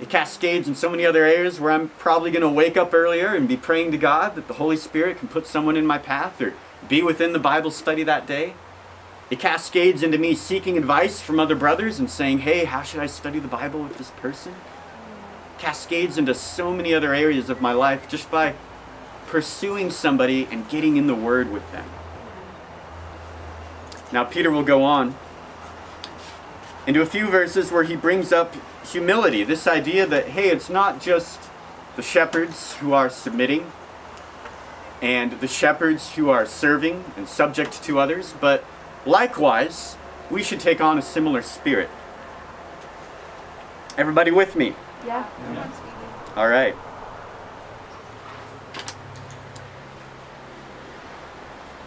It 0.00 0.08
cascades 0.08 0.68
in 0.68 0.76
so 0.76 0.88
many 0.88 1.04
other 1.04 1.24
areas 1.24 1.58
where 1.58 1.72
I'm 1.72 1.88
probably 1.98 2.30
going 2.30 2.42
to 2.42 2.48
wake 2.48 2.76
up 2.76 2.94
earlier 2.94 3.34
and 3.34 3.48
be 3.48 3.56
praying 3.56 3.90
to 3.90 3.98
God 3.98 4.36
that 4.36 4.46
the 4.46 4.54
Holy 4.54 4.76
Spirit 4.76 5.18
can 5.18 5.26
put 5.26 5.48
someone 5.48 5.76
in 5.76 5.84
my 5.84 5.98
path 5.98 6.40
or 6.40 6.54
be 6.88 7.02
within 7.02 7.32
the 7.32 7.40
Bible 7.40 7.72
study 7.72 8.04
that 8.04 8.24
day. 8.24 8.54
It 9.28 9.40
cascades 9.40 10.04
into 10.04 10.18
me 10.18 10.36
seeking 10.36 10.78
advice 10.78 11.20
from 11.20 11.40
other 11.40 11.56
brothers 11.56 11.98
and 11.98 12.08
saying, 12.08 12.38
hey, 12.40 12.66
how 12.66 12.82
should 12.82 13.00
I 13.00 13.06
study 13.06 13.40
the 13.40 13.48
Bible 13.48 13.82
with 13.82 13.98
this 13.98 14.10
person? 14.10 14.54
Cascades 15.58 16.18
into 16.18 16.34
so 16.34 16.72
many 16.72 16.94
other 16.94 17.12
areas 17.12 17.50
of 17.50 17.60
my 17.60 17.72
life 17.72 18.08
just 18.08 18.30
by 18.30 18.54
pursuing 19.32 19.90
somebody 19.90 20.46
and 20.50 20.68
getting 20.68 20.98
in 20.98 21.06
the 21.06 21.14
Word 21.14 21.50
with 21.50 21.72
them. 21.72 21.86
Now, 24.12 24.24
Peter 24.24 24.50
will 24.50 24.62
go 24.62 24.82
on 24.82 25.14
into 26.86 27.00
a 27.00 27.06
few 27.06 27.28
verses 27.28 27.72
where 27.72 27.84
he 27.84 27.96
brings 27.96 28.30
up 28.30 28.54
humility 28.84 29.42
this 29.42 29.66
idea 29.66 30.04
that, 30.04 30.28
hey, 30.28 30.50
it's 30.50 30.68
not 30.68 31.00
just 31.00 31.40
the 31.96 32.02
shepherds 32.02 32.74
who 32.74 32.92
are 32.92 33.08
submitting 33.08 33.72
and 35.00 35.40
the 35.40 35.48
shepherds 35.48 36.12
who 36.16 36.28
are 36.28 36.44
serving 36.44 37.02
and 37.16 37.26
subject 37.26 37.82
to 37.84 37.98
others, 37.98 38.34
but 38.38 38.62
likewise, 39.06 39.96
we 40.30 40.42
should 40.42 40.60
take 40.60 40.82
on 40.82 40.98
a 40.98 41.02
similar 41.02 41.40
spirit. 41.40 41.88
Everybody 43.96 44.30
with 44.30 44.56
me? 44.56 44.74
Yeah. 45.06 45.26
All 46.36 46.48
right. 46.48 46.76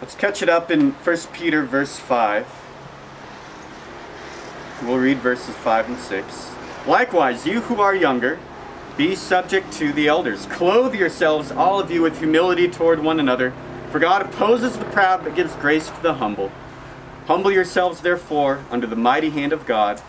Let's 0.00 0.14
catch 0.14 0.42
it 0.42 0.50
up 0.50 0.70
in 0.70 0.90
1 0.90 1.16
Peter 1.32 1.64
verse 1.64 1.98
5. 1.98 2.46
We'll 4.82 4.98
read 4.98 5.18
verses 5.18 5.54
5 5.56 5.88
and 5.88 5.98
6. 5.98 6.50
Likewise, 6.86 7.46
you 7.46 7.62
who 7.62 7.80
are 7.80 7.94
younger, 7.94 8.38
be 8.98 9.14
subject 9.14 9.72
to 9.74 9.94
the 9.94 10.06
elders. 10.06 10.44
Clothe 10.46 10.94
yourselves, 10.94 11.50
all 11.50 11.80
of 11.80 11.90
you, 11.90 12.02
with 12.02 12.18
humility 12.18 12.68
toward 12.68 13.00
one 13.00 13.18
another, 13.18 13.54
for 13.90 13.98
God 13.98 14.20
opposes 14.20 14.78
the 14.78 14.84
proud 14.84 15.24
but 15.24 15.34
gives 15.34 15.54
grace 15.56 15.88
to 15.88 16.02
the 16.02 16.14
humble. 16.14 16.52
Humble 17.26 17.50
yourselves, 17.50 18.02
therefore, 18.02 18.64
under 18.70 18.86
the 18.86 18.96
mighty 18.96 19.30
hand 19.30 19.54
of 19.54 19.64
God, 19.64 20.02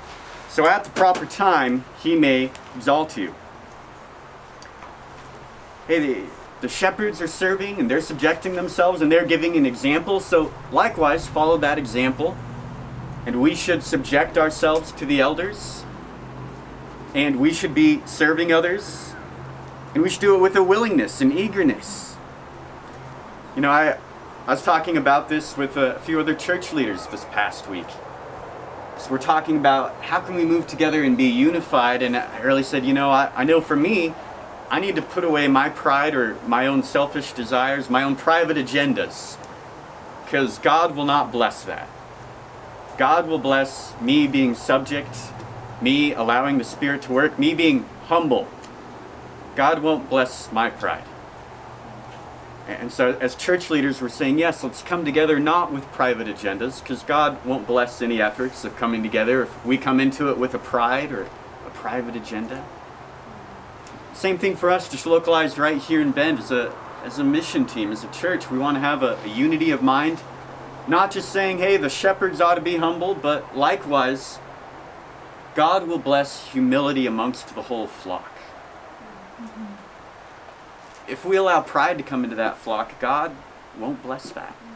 so 0.49 0.67
at 0.67 0.83
the 0.83 0.89
proper 0.89 1.25
time 1.25 1.85
he 2.03 2.15
may 2.15 2.51
exalt 2.75 3.15
you. 3.15 3.33
Hey, 5.87 6.25
the, 6.61 6.67
shepherds 6.67 7.21
are 7.21 7.27
serving 7.27 7.79
and 7.79 7.89
they're 7.89 8.01
subjecting 8.01 8.55
themselves 8.55 9.01
and 9.01 9.11
they're 9.11 9.25
giving 9.25 9.55
an 9.55 9.65
example, 9.65 10.19
so 10.19 10.53
likewise 10.71 11.27
follow 11.27 11.57
that 11.57 11.77
example. 11.77 12.35
And 13.25 13.41
we 13.41 13.55
should 13.55 13.83
subject 13.83 14.37
ourselves 14.37 14.91
to 14.93 15.05
the 15.05 15.19
elders, 15.19 15.83
and 17.13 17.39
we 17.39 17.51
should 17.51 17.73
be 17.73 18.01
serving 18.05 18.53
others, 18.53 19.13
and 19.93 20.01
we 20.01 20.09
should 20.09 20.21
do 20.21 20.35
it 20.35 20.39
with 20.39 20.55
a 20.55 20.63
willingness 20.63 21.19
and 21.19 21.33
eagerness. 21.33 22.15
You 23.55 23.61
know, 23.61 23.69
I, 23.69 23.97
I 24.45 24.51
was 24.51 24.63
talking 24.63 24.95
about 24.95 25.27
this 25.27 25.57
with 25.57 25.75
a 25.75 25.99
few 25.99 26.19
other 26.21 26.33
church 26.33 26.71
leaders 26.71 27.05
this 27.07 27.25
past 27.25 27.67
week. 27.67 27.87
So 28.97 29.11
we're 29.11 29.17
talking 29.17 29.57
about 29.57 29.93
how 30.03 30.21
can 30.21 30.35
we 30.35 30.45
move 30.45 30.65
together 30.65 31.03
and 31.03 31.17
be 31.17 31.25
unified, 31.25 32.01
and 32.01 32.15
I 32.15 32.39
really 32.39 32.63
said, 32.63 32.85
you 32.85 32.93
know, 32.93 33.09
I, 33.09 33.29
I 33.35 33.43
know 33.43 33.59
for 33.59 33.75
me, 33.75 34.13
I 34.69 34.79
need 34.79 34.95
to 34.97 35.01
put 35.01 35.23
away 35.23 35.47
my 35.47 35.69
pride 35.69 36.13
or 36.13 36.35
my 36.45 36.67
own 36.67 36.83
selfish 36.83 37.31
desires, 37.31 37.89
my 37.89 38.03
own 38.03 38.15
private 38.17 38.57
agendas, 38.57 39.37
because 40.25 40.59
God 40.59 40.95
will 40.95 41.05
not 41.05 41.31
bless 41.31 41.63
that. 41.63 41.87
God 42.97 43.27
will 43.27 43.39
bless 43.39 43.93
me 44.01 44.27
being 44.27 44.55
subject, 44.55 45.15
me 45.81 46.13
allowing 46.13 46.57
the 46.57 46.63
Spirit 46.65 47.01
to 47.03 47.13
work, 47.13 47.39
me 47.39 47.53
being 47.53 47.85
humble. 48.07 48.47
God 49.55 49.81
won't 49.81 50.09
bless 50.09 50.51
my 50.51 50.69
pride. 50.69 51.05
And 52.67 52.91
so, 52.91 53.17
as 53.21 53.35
church 53.35 53.69
leaders, 53.69 54.01
we're 54.01 54.09
saying, 54.09 54.37
yes, 54.37 54.61
let's 54.61 54.81
come 54.81 55.05
together 55.05 55.39
not 55.39 55.71
with 55.71 55.89
private 55.93 56.27
agendas, 56.27 56.81
because 56.81 57.03
God 57.03 57.43
won't 57.45 57.65
bless 57.65 58.01
any 58.01 58.21
efforts 58.21 58.65
of 58.65 58.75
coming 58.75 59.01
together 59.01 59.43
if 59.43 59.65
we 59.65 59.77
come 59.77 60.01
into 60.01 60.29
it 60.29 60.37
with 60.37 60.53
a 60.53 60.59
pride 60.59 61.13
or 61.13 61.23
a 61.65 61.69
private 61.69 62.17
agenda. 62.17 62.65
Same 64.17 64.39
thing 64.39 64.55
for 64.55 64.71
us, 64.71 64.89
just 64.89 65.05
localized 65.05 65.59
right 65.59 65.77
here 65.77 66.01
in 66.01 66.11
Bend 66.11 66.39
as 66.39 66.49
a, 66.49 66.73
as 67.03 67.19
a 67.19 67.23
mission 67.23 67.67
team, 67.67 67.91
as 67.91 68.03
a 68.03 68.07
church. 68.07 68.49
We 68.49 68.57
want 68.57 68.75
to 68.75 68.81
have 68.81 69.03
a, 69.03 69.15
a 69.23 69.27
unity 69.27 69.69
of 69.69 69.83
mind, 69.83 70.21
not 70.87 71.11
just 71.11 71.29
saying, 71.29 71.59
hey, 71.59 71.77
the 71.77 71.87
shepherds 71.87 72.41
ought 72.41 72.55
to 72.55 72.61
be 72.61 72.77
humble, 72.77 73.13
but 73.13 73.55
likewise, 73.55 74.39
God 75.53 75.87
will 75.87 75.99
bless 75.99 76.47
humility 76.47 77.05
amongst 77.05 77.53
the 77.53 77.61
whole 77.61 77.85
flock. 77.85 78.31
Mm-hmm. 79.39 81.11
If 81.11 81.23
we 81.23 81.35
allow 81.35 81.61
pride 81.61 81.99
to 81.99 82.03
come 82.03 82.23
into 82.23 82.37
that 82.37 82.57
flock, 82.57 82.99
God 82.99 83.35
won't 83.77 84.01
bless 84.01 84.31
that. 84.31 84.49
Mm-hmm. 84.49 84.73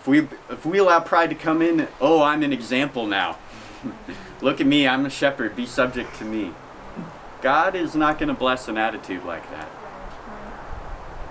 If 0.00 0.08
we, 0.08 0.18
if 0.52 0.66
we 0.66 0.78
allow 0.78 0.98
pride 0.98 1.30
to 1.30 1.36
come 1.36 1.62
in, 1.62 1.86
oh, 2.00 2.20
I'm 2.20 2.42
an 2.42 2.52
example 2.52 3.06
now. 3.06 3.38
Look 4.40 4.60
at 4.60 4.66
me, 4.66 4.86
I'm 4.86 5.06
a 5.06 5.10
shepherd, 5.10 5.56
be 5.56 5.66
subject 5.66 6.16
to 6.16 6.24
me. 6.24 6.52
God 7.42 7.74
is 7.74 7.94
not 7.94 8.18
going 8.18 8.28
to 8.28 8.34
bless 8.34 8.68
an 8.68 8.76
attitude 8.76 9.24
like 9.24 9.48
that. 9.50 9.68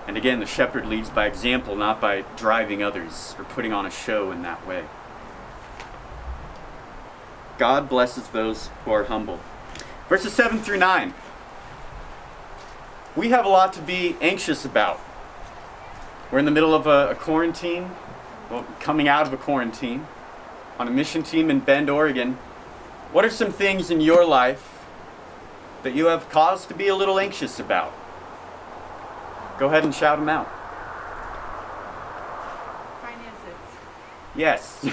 And 0.06 0.16
again, 0.16 0.40
the 0.40 0.46
shepherd 0.46 0.86
leads 0.86 1.08
by 1.08 1.26
example, 1.26 1.76
not 1.76 2.00
by 2.00 2.24
driving 2.36 2.82
others 2.82 3.34
or 3.38 3.44
putting 3.44 3.72
on 3.72 3.86
a 3.86 3.90
show 3.90 4.32
in 4.32 4.42
that 4.42 4.66
way. 4.66 4.84
God 7.58 7.88
blesses 7.88 8.26
those 8.28 8.70
who 8.84 8.90
are 8.90 9.04
humble. 9.04 9.38
Verses 10.08 10.32
7 10.32 10.58
through 10.60 10.78
9. 10.78 11.14
We 13.14 13.28
have 13.28 13.44
a 13.44 13.48
lot 13.48 13.72
to 13.74 13.82
be 13.82 14.16
anxious 14.20 14.64
about. 14.64 15.00
We're 16.32 16.38
in 16.38 16.44
the 16.44 16.50
middle 16.50 16.74
of 16.74 16.86
a, 16.86 17.10
a 17.10 17.14
quarantine, 17.14 17.90
well, 18.50 18.66
coming 18.80 19.08
out 19.08 19.26
of 19.26 19.32
a 19.32 19.36
quarantine, 19.36 20.06
on 20.80 20.88
a 20.88 20.90
mission 20.90 21.22
team 21.22 21.48
in 21.50 21.60
Bend, 21.60 21.90
Oregon. 21.90 22.38
What 23.12 23.26
are 23.26 23.30
some 23.30 23.52
things 23.52 23.90
in 23.90 24.00
your 24.00 24.24
life 24.24 24.86
that 25.82 25.94
you 25.94 26.06
have 26.06 26.30
cause 26.30 26.64
to 26.66 26.74
be 26.74 26.88
a 26.88 26.96
little 26.96 27.20
anxious 27.20 27.60
about? 27.60 27.92
Go 29.58 29.66
ahead 29.66 29.84
and 29.84 29.94
shout 29.94 30.18
them 30.18 30.30
out. 30.30 30.48
Finances. 33.02 33.60
Yes. 34.34 34.82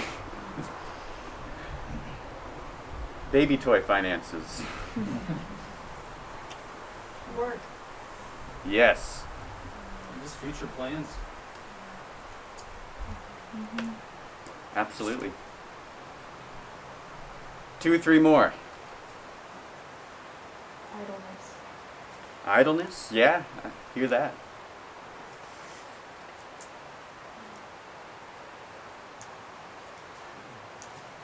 Baby 3.31 3.55
toy 3.55 3.81
finances. 3.81 4.63
Work. 7.37 7.59
Yes. 8.67 9.23
Just 10.21 10.35
future 10.35 10.67
plans. 10.75 11.07
Mm-hmm. 13.55 13.89
Absolutely. 14.75 15.31
Two, 17.79 17.99
three 17.99 18.19
more. 18.19 18.53
Idleness. 20.95 21.53
Idleness? 22.45 23.11
Yeah, 23.11 23.43
I 23.63 23.69
hear 23.93 24.07
that. 24.07 24.33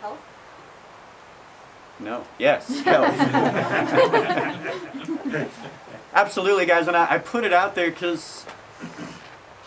Health? 0.01 0.19
No. 1.99 2.25
Yes, 2.37 2.79
health. 2.81 3.15
Absolutely, 6.13 6.67
guys, 6.67 6.87
and 6.87 6.95
I, 6.95 7.15
I 7.15 7.17
put 7.17 7.43
it 7.43 7.53
out 7.53 7.73
there 7.73 7.89
because 7.89 8.45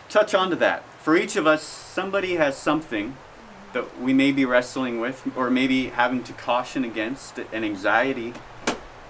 touch 0.09 0.35
on 0.35 0.51
to 0.51 0.57
that. 0.57 0.85
For 1.01 1.17
each 1.17 1.35
of 1.35 1.49
us, 1.49 1.65
somebody 1.65 2.37
has 2.37 2.57
something 2.57 3.17
that 3.73 4.01
we 4.01 4.13
may 4.13 4.33
be 4.33 4.45
wrestling 4.45 5.01
with 5.01 5.29
or 5.37 5.51
maybe 5.51 5.89
having 5.89 6.23
to 6.25 6.33
caution 6.33 6.85
against 6.85 7.39
an 7.39 7.65
anxiety. 7.65 8.33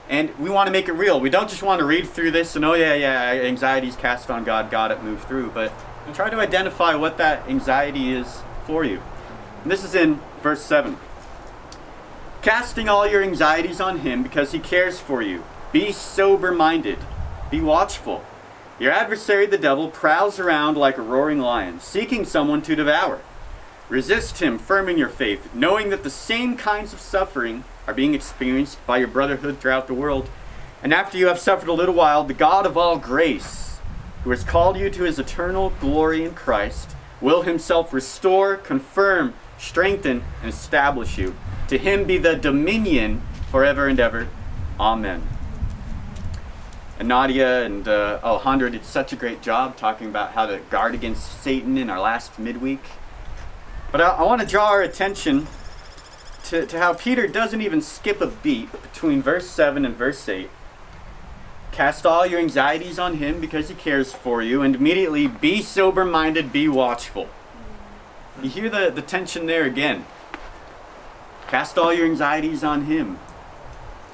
And 0.08 0.36
we 0.38 0.50
want 0.50 0.68
to 0.68 0.72
make 0.72 0.88
it 0.88 0.92
real. 0.92 1.20
We 1.20 1.30
don't 1.30 1.48
just 1.48 1.62
want 1.62 1.80
to 1.80 1.84
read 1.84 2.08
through 2.08 2.30
this 2.30 2.56
and, 2.56 2.64
oh, 2.64 2.74
yeah, 2.74 2.94
yeah, 2.94 3.32
anxiety's 3.42 3.96
cast 3.96 4.30
on 4.30 4.44
God, 4.44 4.70
got 4.70 4.90
it, 4.90 5.02
move 5.02 5.24
through. 5.24 5.50
But 5.50 5.72
try 6.14 6.30
to 6.30 6.38
identify 6.38 6.94
what 6.94 7.18
that 7.18 7.48
anxiety 7.48 8.12
is 8.12 8.42
for 8.66 8.84
you. 8.84 9.02
And 9.62 9.70
this 9.70 9.82
is 9.82 9.94
in 9.94 10.20
verse 10.42 10.62
7. 10.62 10.96
Casting 12.42 12.88
all 12.88 13.06
your 13.06 13.22
anxieties 13.22 13.80
on 13.80 13.98
Him 13.98 14.22
because 14.22 14.52
He 14.52 14.60
cares 14.60 15.00
for 15.00 15.22
you. 15.22 15.42
Be 15.72 15.90
sober 15.90 16.52
minded, 16.52 16.98
be 17.50 17.60
watchful. 17.60 18.24
Your 18.78 18.92
adversary, 18.92 19.46
the 19.46 19.58
devil, 19.58 19.88
prowls 19.88 20.38
around 20.38 20.76
like 20.76 20.98
a 20.98 21.02
roaring 21.02 21.40
lion, 21.40 21.80
seeking 21.80 22.24
someone 22.24 22.62
to 22.62 22.76
devour. 22.76 23.20
Resist 23.88 24.38
him 24.38 24.58
firm 24.58 24.88
in 24.88 24.98
your 24.98 25.08
faith, 25.08 25.54
knowing 25.54 25.90
that 25.90 26.02
the 26.02 26.10
same 26.10 26.56
kinds 26.56 26.92
of 26.92 27.00
suffering 27.00 27.62
are 27.86 27.94
being 27.94 28.14
experienced 28.14 28.84
by 28.84 28.98
your 28.98 29.08
brotherhood 29.08 29.60
throughout 29.60 29.86
the 29.86 29.94
world. 29.94 30.28
And 30.82 30.92
after 30.92 31.16
you 31.16 31.28
have 31.28 31.38
suffered 31.38 31.68
a 31.68 31.72
little 31.72 31.94
while, 31.94 32.24
the 32.24 32.34
God 32.34 32.66
of 32.66 32.76
all 32.76 32.98
grace, 32.98 33.78
who 34.24 34.30
has 34.30 34.42
called 34.42 34.76
you 34.76 34.90
to 34.90 35.04
his 35.04 35.20
eternal 35.20 35.70
glory 35.80 36.24
in 36.24 36.34
Christ, 36.34 36.96
will 37.20 37.42
himself 37.42 37.92
restore, 37.92 38.56
confirm, 38.56 39.34
strengthen, 39.56 40.24
and 40.42 40.50
establish 40.50 41.16
you. 41.16 41.36
To 41.68 41.78
him 41.78 42.04
be 42.04 42.18
the 42.18 42.34
dominion 42.34 43.22
forever 43.50 43.86
and 43.86 44.00
ever. 44.00 44.28
Amen. 44.80 45.26
And 46.98 47.08
Nadia 47.08 47.64
and 47.64 47.86
uh, 47.86 48.18
Alejandro 48.24 48.68
did 48.68 48.84
such 48.84 49.12
a 49.12 49.16
great 49.16 49.42
job 49.42 49.76
talking 49.76 50.08
about 50.08 50.32
how 50.32 50.46
to 50.46 50.58
guard 50.70 50.94
against 50.94 51.42
Satan 51.42 51.78
in 51.78 51.88
our 51.88 52.00
last 52.00 52.38
midweek. 52.38 52.80
But 53.92 54.00
I, 54.00 54.10
I 54.10 54.22
want 54.24 54.40
to 54.40 54.46
draw 54.46 54.68
our 54.68 54.82
attention 54.82 55.46
to, 56.44 56.66
to 56.66 56.78
how 56.78 56.94
Peter 56.94 57.26
doesn't 57.26 57.60
even 57.60 57.80
skip 57.80 58.20
a 58.20 58.26
beat 58.26 58.70
between 58.82 59.22
verse 59.22 59.48
7 59.48 59.84
and 59.84 59.96
verse 59.96 60.28
8. 60.28 60.50
Cast 61.72 62.06
all 62.06 62.24
your 62.24 62.40
anxieties 62.40 62.98
on 62.98 63.18
him 63.18 63.40
because 63.40 63.68
he 63.68 63.74
cares 63.74 64.12
for 64.12 64.42
you, 64.42 64.62
and 64.62 64.74
immediately 64.74 65.26
be 65.26 65.60
sober 65.60 66.04
minded, 66.04 66.52
be 66.52 66.68
watchful. 66.68 67.28
You 68.42 68.48
hear 68.48 68.70
the, 68.70 68.90
the 68.90 69.02
tension 69.02 69.46
there 69.46 69.64
again. 69.64 70.06
Cast 71.48 71.76
all 71.78 71.92
your 71.92 72.06
anxieties 72.06 72.64
on 72.64 72.86
him. 72.86 73.18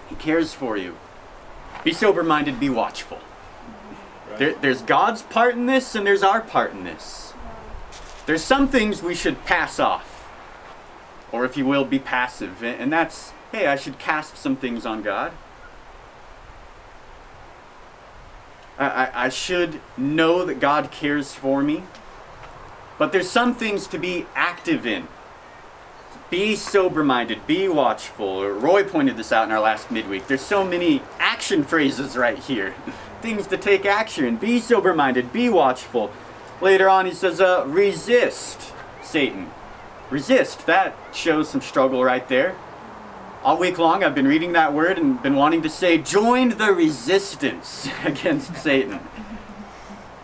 He 0.09 0.17
cares 0.17 0.53
for 0.53 0.77
you. 0.77 0.97
Be 1.85 1.93
sober 1.93 2.23
minded, 2.23 2.61
be 2.61 2.69
watchful. 2.69 3.19
There, 4.39 4.55
there's 4.55 4.83
God's 4.83 5.23
part 5.23 5.55
in 5.55 5.67
this, 5.67 5.95
and 5.95 6.07
there's 6.07 6.23
our 6.23 6.41
part 6.41 6.73
in 6.73 6.85
this. 6.85 7.32
There's 8.27 8.43
some 8.43 8.69
things 8.69 9.03
we 9.03 9.15
should 9.15 9.45
pass 9.45 9.81
off, 9.81 10.29
or 11.33 11.45
if 11.45 11.57
you 11.57 11.67
will, 11.67 11.85
be 11.85 11.99
passive. 11.99 12.63
And 12.63 12.93
that's, 12.93 13.33
hey, 13.51 13.67
I 13.67 13.77
should 13.77 13.99
cast 13.99 14.37
some 14.37 14.57
things 14.57 14.87
on 14.87 15.03
God. 15.03 15.33
I, 18.79 18.87
I, 18.87 19.25
I 19.25 19.29
should 19.29 19.81
know 19.97 20.45
that 20.45 20.61
God 20.61 20.91
cares 20.91 21.35
for 21.35 21.63
me. 21.63 21.83
But 22.99 23.11
there's 23.11 23.29
some 23.29 23.55
things 23.55 23.87
to 23.89 23.99
be 23.99 24.27
active 24.35 24.87
in. 24.87 25.09
Be 26.31 26.57
sober 26.57 27.05
minded, 27.05 27.47
be 27.47 27.69
watchful. 27.69 28.49
Roy 28.49 28.85
pointed 28.85 29.17
this 29.17 29.33
out 29.33 29.45
in 29.45 29.53
our 29.53 29.61
last 29.61 29.91
midweek. 29.91 30.29
There's 30.29 30.41
so 30.41 30.65
many 30.65 31.03
action 31.19 31.63
phrases 31.65 32.17
right 32.17 32.39
here. 32.39 32.75
Things 33.23 33.47
to 33.49 33.57
take 33.57 33.85
action. 33.85 34.37
Be 34.37 34.59
sober 34.59 34.95
minded, 34.95 35.33
be 35.33 35.49
watchful. 35.49 36.11
Later 36.63 36.89
on, 36.89 37.07
he 37.07 37.13
says, 37.13 37.41
uh, 37.41 37.65
resist 37.67 38.73
Satan. 39.03 39.51
Resist. 40.11 40.65
That 40.67 40.95
shows 41.13 41.49
some 41.49 41.61
struggle 41.61 42.05
right 42.05 42.27
there. 42.29 42.55
All 43.43 43.59
week 43.59 43.79
long, 43.79 44.05
I've 44.05 44.15
been 44.15 44.29
reading 44.29 44.53
that 44.53 44.73
word 44.73 44.97
and 44.97 45.21
been 45.21 45.35
wanting 45.35 45.63
to 45.63 45.69
say, 45.69 45.99
join 45.99 46.51
the 46.51 46.73
resistance 46.73 47.89
against 48.05 48.55
Satan. 48.55 49.01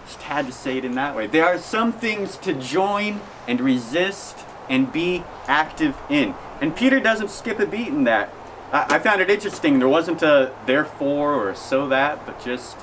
Just 0.07 0.23
had 0.23 0.47
to 0.47 0.53
say 0.53 0.79
it 0.79 0.85
in 0.85 0.95
that 0.95 1.17
way. 1.17 1.27
There 1.27 1.45
are 1.45 1.59
some 1.59 1.93
things 1.93 2.37
to 2.39 2.53
join 2.55 3.21
and 3.49 3.61
resist 3.61 4.39
and 4.69 4.93
be 4.93 5.25
active 5.49 5.97
in. 6.09 6.37
And 6.61 6.77
Peter 6.77 7.01
doesn't 7.01 7.31
skip 7.31 7.59
a 7.59 7.67
beat 7.67 7.89
in 7.89 8.05
that. 8.05 8.33
I, 8.73 8.95
I 8.95 8.99
found 9.01 9.21
it 9.21 9.29
interesting. 9.29 9.81
There 9.81 9.89
wasn't 9.89 10.23
a 10.23 10.55
therefore 10.67 11.35
or 11.35 11.57
so 11.57 11.89
that, 11.89 12.25
but 12.25 12.41
just 12.45 12.77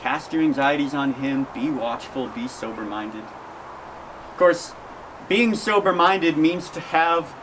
cast 0.00 0.32
your 0.32 0.42
anxieties 0.42 0.94
on 0.94 1.14
him, 1.14 1.46
be 1.54 1.70
watchful, 1.70 2.28
be 2.28 2.48
sober 2.48 2.82
minded. 2.82 3.22
Of 3.22 4.36
course, 4.36 4.72
being 5.28 5.54
sober 5.54 5.92
minded 5.92 6.36
means 6.36 6.70
to 6.70 6.80
have 6.80 7.34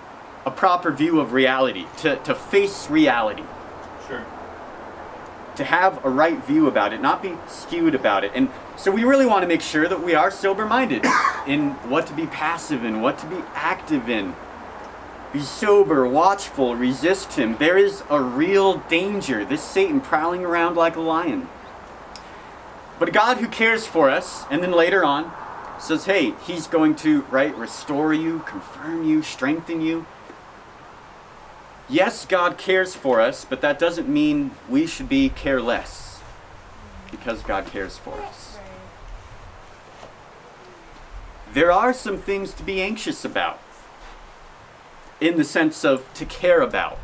a 0.46 0.52
proper 0.52 0.92
view 0.92 1.20
of 1.20 1.34
reality, 1.34 1.86
to, 1.98 2.16
to 2.18 2.34
face 2.34 2.90
reality. 2.90 3.44
Sure. 4.08 4.26
To 5.56 5.64
have 5.64 6.04
a 6.04 6.10
right 6.10 6.44
view 6.46 6.68
about 6.68 6.94
it, 6.94 7.02
not 7.02 7.22
be 7.22 7.36
skewed 7.48 7.96
about 7.96 8.24
it. 8.24 8.32
And 8.34 8.50
so 8.76 8.92
we 8.92 9.04
really 9.04 9.26
want 9.26 9.44
to 9.44 9.48
make 9.48 9.62
sure 9.62 9.88
that 9.88 10.02
we 10.02 10.16
are 10.16 10.32
sober 10.32 10.66
minded 10.66 11.06
in 11.48 11.72
what 11.90 12.08
to 12.08 12.14
be 12.14 12.28
passive 12.28 12.84
in, 12.84 13.02
what 13.02 13.18
to 13.20 13.26
be 13.28 13.38
active 13.54 14.10
in. 14.10 14.36
Be 15.34 15.42
sober, 15.42 16.08
watchful, 16.08 16.76
resist 16.76 17.34
him. 17.34 17.58
There 17.58 17.78
is 17.78 18.02
a 18.10 18.22
real 18.22 18.78
danger, 18.90 19.44
this 19.44 19.62
Satan 19.62 20.00
prowling 20.00 20.46
around 20.46 20.76
like 20.76 20.96
a 20.96 21.02
lion. 21.02 21.50
But 23.00 23.10
a 23.10 23.12
God 23.12 23.38
who 23.38 23.48
cares 23.48 23.86
for 23.86 24.10
us, 24.10 24.46
and 24.50 24.64
then 24.64 24.72
later 24.72 25.04
on 25.04 25.32
says, 25.80 26.06
hey, 26.06 26.34
he's 26.46 26.66
going 26.68 26.96
to, 26.96 27.22
right, 27.24 27.56
restore 27.56 28.14
you, 28.14 28.40
confirm 28.48 29.08
you, 29.08 29.22
strengthen 29.22 29.82
you. 29.82 30.06
Yes, 31.88 32.26
God 32.26 32.58
cares 32.58 32.96
for 32.96 33.22
us, 33.22 33.46
but 33.46 33.62
that 33.62 33.80
doesn't 33.80 34.10
mean 34.10 34.52
we 34.68 34.88
should 34.88 35.08
be 35.08 35.30
careless 35.30 36.20
because 37.12 37.42
God 37.44 37.68
cares 37.68 37.98
for 37.98 38.20
us. 38.22 38.58
There 41.54 41.72
are 41.72 41.94
some 41.94 42.18
things 42.18 42.54
to 42.54 42.64
be 42.64 42.82
anxious 42.82 43.24
about 43.24 43.60
in 45.22 45.38
the 45.38 45.44
sense 45.44 45.86
of 45.86 46.12
to 46.16 46.26
care 46.26 46.62
about. 46.62 47.00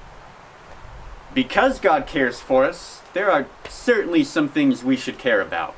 Because 1.34 1.80
God 1.80 2.06
cares 2.06 2.40
for 2.40 2.66
us, 2.66 3.02
there 3.14 3.32
are 3.32 3.48
certainly 3.70 4.24
some 4.24 4.50
things 4.50 4.84
we 4.84 4.98
should 4.98 5.18
care 5.18 5.42
about. 5.42 5.76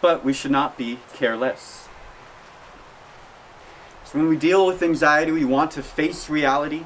But 0.00 0.24
we 0.24 0.32
should 0.32 0.50
not 0.50 0.76
be 0.76 0.98
careless. 1.14 1.88
So 4.04 4.18
when 4.18 4.28
we 4.28 4.36
deal 4.36 4.66
with 4.66 4.82
anxiety, 4.82 5.32
we 5.32 5.44
want 5.44 5.70
to 5.72 5.82
face 5.82 6.28
reality. 6.28 6.84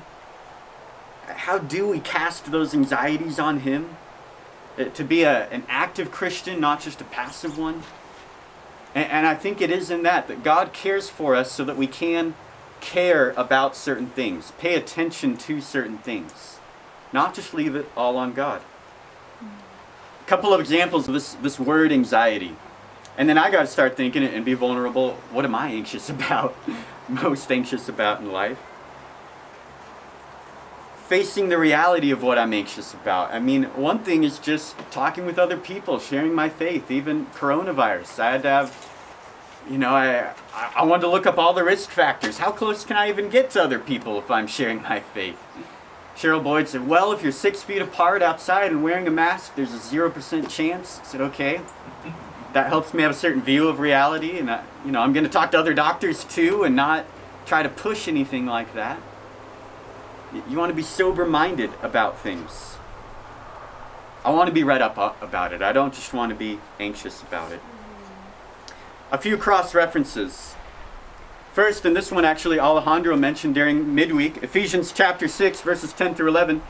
How 1.26 1.58
do 1.58 1.88
we 1.88 2.00
cast 2.00 2.50
those 2.50 2.72
anxieties 2.74 3.38
on 3.38 3.60
Him? 3.60 3.96
Uh, 4.78 4.84
to 4.84 5.02
be 5.02 5.24
a, 5.24 5.48
an 5.48 5.64
active 5.68 6.12
Christian, 6.12 6.60
not 6.60 6.80
just 6.80 7.00
a 7.00 7.04
passive 7.04 7.58
one. 7.58 7.82
And, 8.94 9.10
and 9.10 9.26
I 9.26 9.34
think 9.34 9.60
it 9.60 9.70
is 9.70 9.90
in 9.90 10.04
that, 10.04 10.28
that 10.28 10.44
God 10.44 10.72
cares 10.72 11.10
for 11.10 11.34
us 11.34 11.50
so 11.50 11.64
that 11.64 11.76
we 11.76 11.88
can 11.88 12.34
care 12.80 13.30
about 13.36 13.74
certain 13.74 14.06
things, 14.06 14.52
pay 14.58 14.76
attention 14.76 15.36
to 15.36 15.60
certain 15.60 15.98
things, 15.98 16.57
not 17.12 17.34
just 17.34 17.54
leave 17.54 17.74
it 17.74 17.90
all 17.96 18.16
on 18.16 18.32
God. 18.32 18.62
A 19.40 20.28
couple 20.28 20.52
of 20.52 20.60
examples 20.60 21.08
of 21.08 21.14
this, 21.14 21.34
this 21.34 21.58
word 21.58 21.92
anxiety. 21.92 22.54
And 23.16 23.28
then 23.28 23.38
I 23.38 23.50
got 23.50 23.62
to 23.62 23.66
start 23.66 23.96
thinking 23.96 24.22
and 24.22 24.44
be 24.44 24.54
vulnerable. 24.54 25.14
What 25.32 25.44
am 25.44 25.54
I 25.54 25.68
anxious 25.68 26.08
about? 26.16 26.56
Most 27.08 27.50
anxious 27.50 27.88
about 27.88 28.20
in 28.20 28.30
life? 28.30 28.58
Facing 31.06 31.48
the 31.48 31.56
reality 31.56 32.10
of 32.10 32.22
what 32.22 32.38
I'm 32.38 32.52
anxious 32.52 32.92
about. 32.92 33.32
I 33.32 33.38
mean, 33.38 33.64
one 33.74 34.00
thing 34.00 34.24
is 34.24 34.38
just 34.38 34.76
talking 34.90 35.24
with 35.24 35.38
other 35.38 35.56
people, 35.56 35.98
sharing 35.98 36.34
my 36.34 36.50
faith, 36.50 36.90
even 36.90 37.26
coronavirus. 37.26 38.18
I 38.20 38.32
had 38.32 38.42
to 38.42 38.48
have 38.48 38.88
you 39.70 39.78
know, 39.78 39.90
I, 39.90 40.32
I 40.74 40.84
wanted 40.84 41.02
to 41.02 41.08
look 41.08 41.26
up 41.26 41.38
all 41.38 41.52
the 41.52 41.64
risk 41.64 41.90
factors. 41.90 42.38
How 42.38 42.50
close 42.50 42.84
can 42.84 42.96
I 42.96 43.08
even 43.08 43.28
get 43.28 43.50
to 43.50 43.62
other 43.62 43.78
people 43.78 44.18
if 44.18 44.30
I'm 44.30 44.46
sharing 44.46 44.82
my 44.82 45.00
faith? 45.00 45.38
Cheryl 46.18 46.42
Boyd 46.42 46.68
said, 46.68 46.88
well, 46.88 47.12
if 47.12 47.22
you're 47.22 47.30
six 47.30 47.62
feet 47.62 47.80
apart 47.80 48.22
outside 48.22 48.72
and 48.72 48.82
wearing 48.82 49.06
a 49.06 49.10
mask, 49.10 49.54
there's 49.54 49.72
a 49.72 49.78
0% 49.78 50.50
chance. 50.50 50.98
I 51.00 51.04
said, 51.04 51.20
okay. 51.20 51.60
That 52.54 52.68
helps 52.68 52.94
me 52.94 53.02
have 53.02 53.10
a 53.10 53.14
certain 53.14 53.42
view 53.42 53.68
of 53.68 53.78
reality. 53.78 54.38
And, 54.38 54.50
I, 54.50 54.64
you 54.82 54.90
know, 54.90 55.02
I'm 55.02 55.12
going 55.12 55.24
to 55.24 55.30
talk 55.30 55.50
to 55.50 55.58
other 55.58 55.74
doctors 55.74 56.24
too 56.24 56.64
and 56.64 56.74
not 56.74 57.04
try 57.44 57.62
to 57.62 57.68
push 57.68 58.08
anything 58.08 58.46
like 58.46 58.72
that. 58.72 58.98
You 60.48 60.56
want 60.56 60.70
to 60.70 60.74
be 60.74 60.82
sober-minded 60.82 61.70
about 61.82 62.18
things. 62.18 62.78
I 64.24 64.30
want 64.30 64.48
to 64.48 64.52
be 64.52 64.64
read 64.64 64.80
up 64.80 64.96
about 65.22 65.52
it. 65.52 65.60
I 65.60 65.72
don't 65.72 65.92
just 65.92 66.14
want 66.14 66.30
to 66.30 66.34
be 66.34 66.58
anxious 66.80 67.20
about 67.22 67.52
it. 67.52 67.60
Mm-hmm. 67.60 69.14
A 69.14 69.18
few 69.18 69.36
cross 69.36 69.74
references. 69.74 70.54
First, 71.52 71.84
and 71.84 71.96
this 71.96 72.12
one 72.12 72.24
actually 72.24 72.60
Alejandro 72.60 73.16
mentioned 73.16 73.54
during 73.54 73.94
midweek, 73.94 74.42
Ephesians 74.42 74.92
chapter 74.92 75.26
6, 75.26 75.60
verses 75.62 75.92
10 75.92 76.14
through 76.14 76.28
11. 76.28 76.62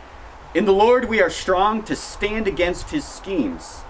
In 0.55 0.65
the 0.65 0.73
Lord 0.73 1.09
we 1.09 1.21
are 1.21 1.29
strong 1.29 1.83
to 1.83 1.95
stand 1.95 2.49
against 2.49 2.91
his 2.91 3.05
schemes, 3.05 3.83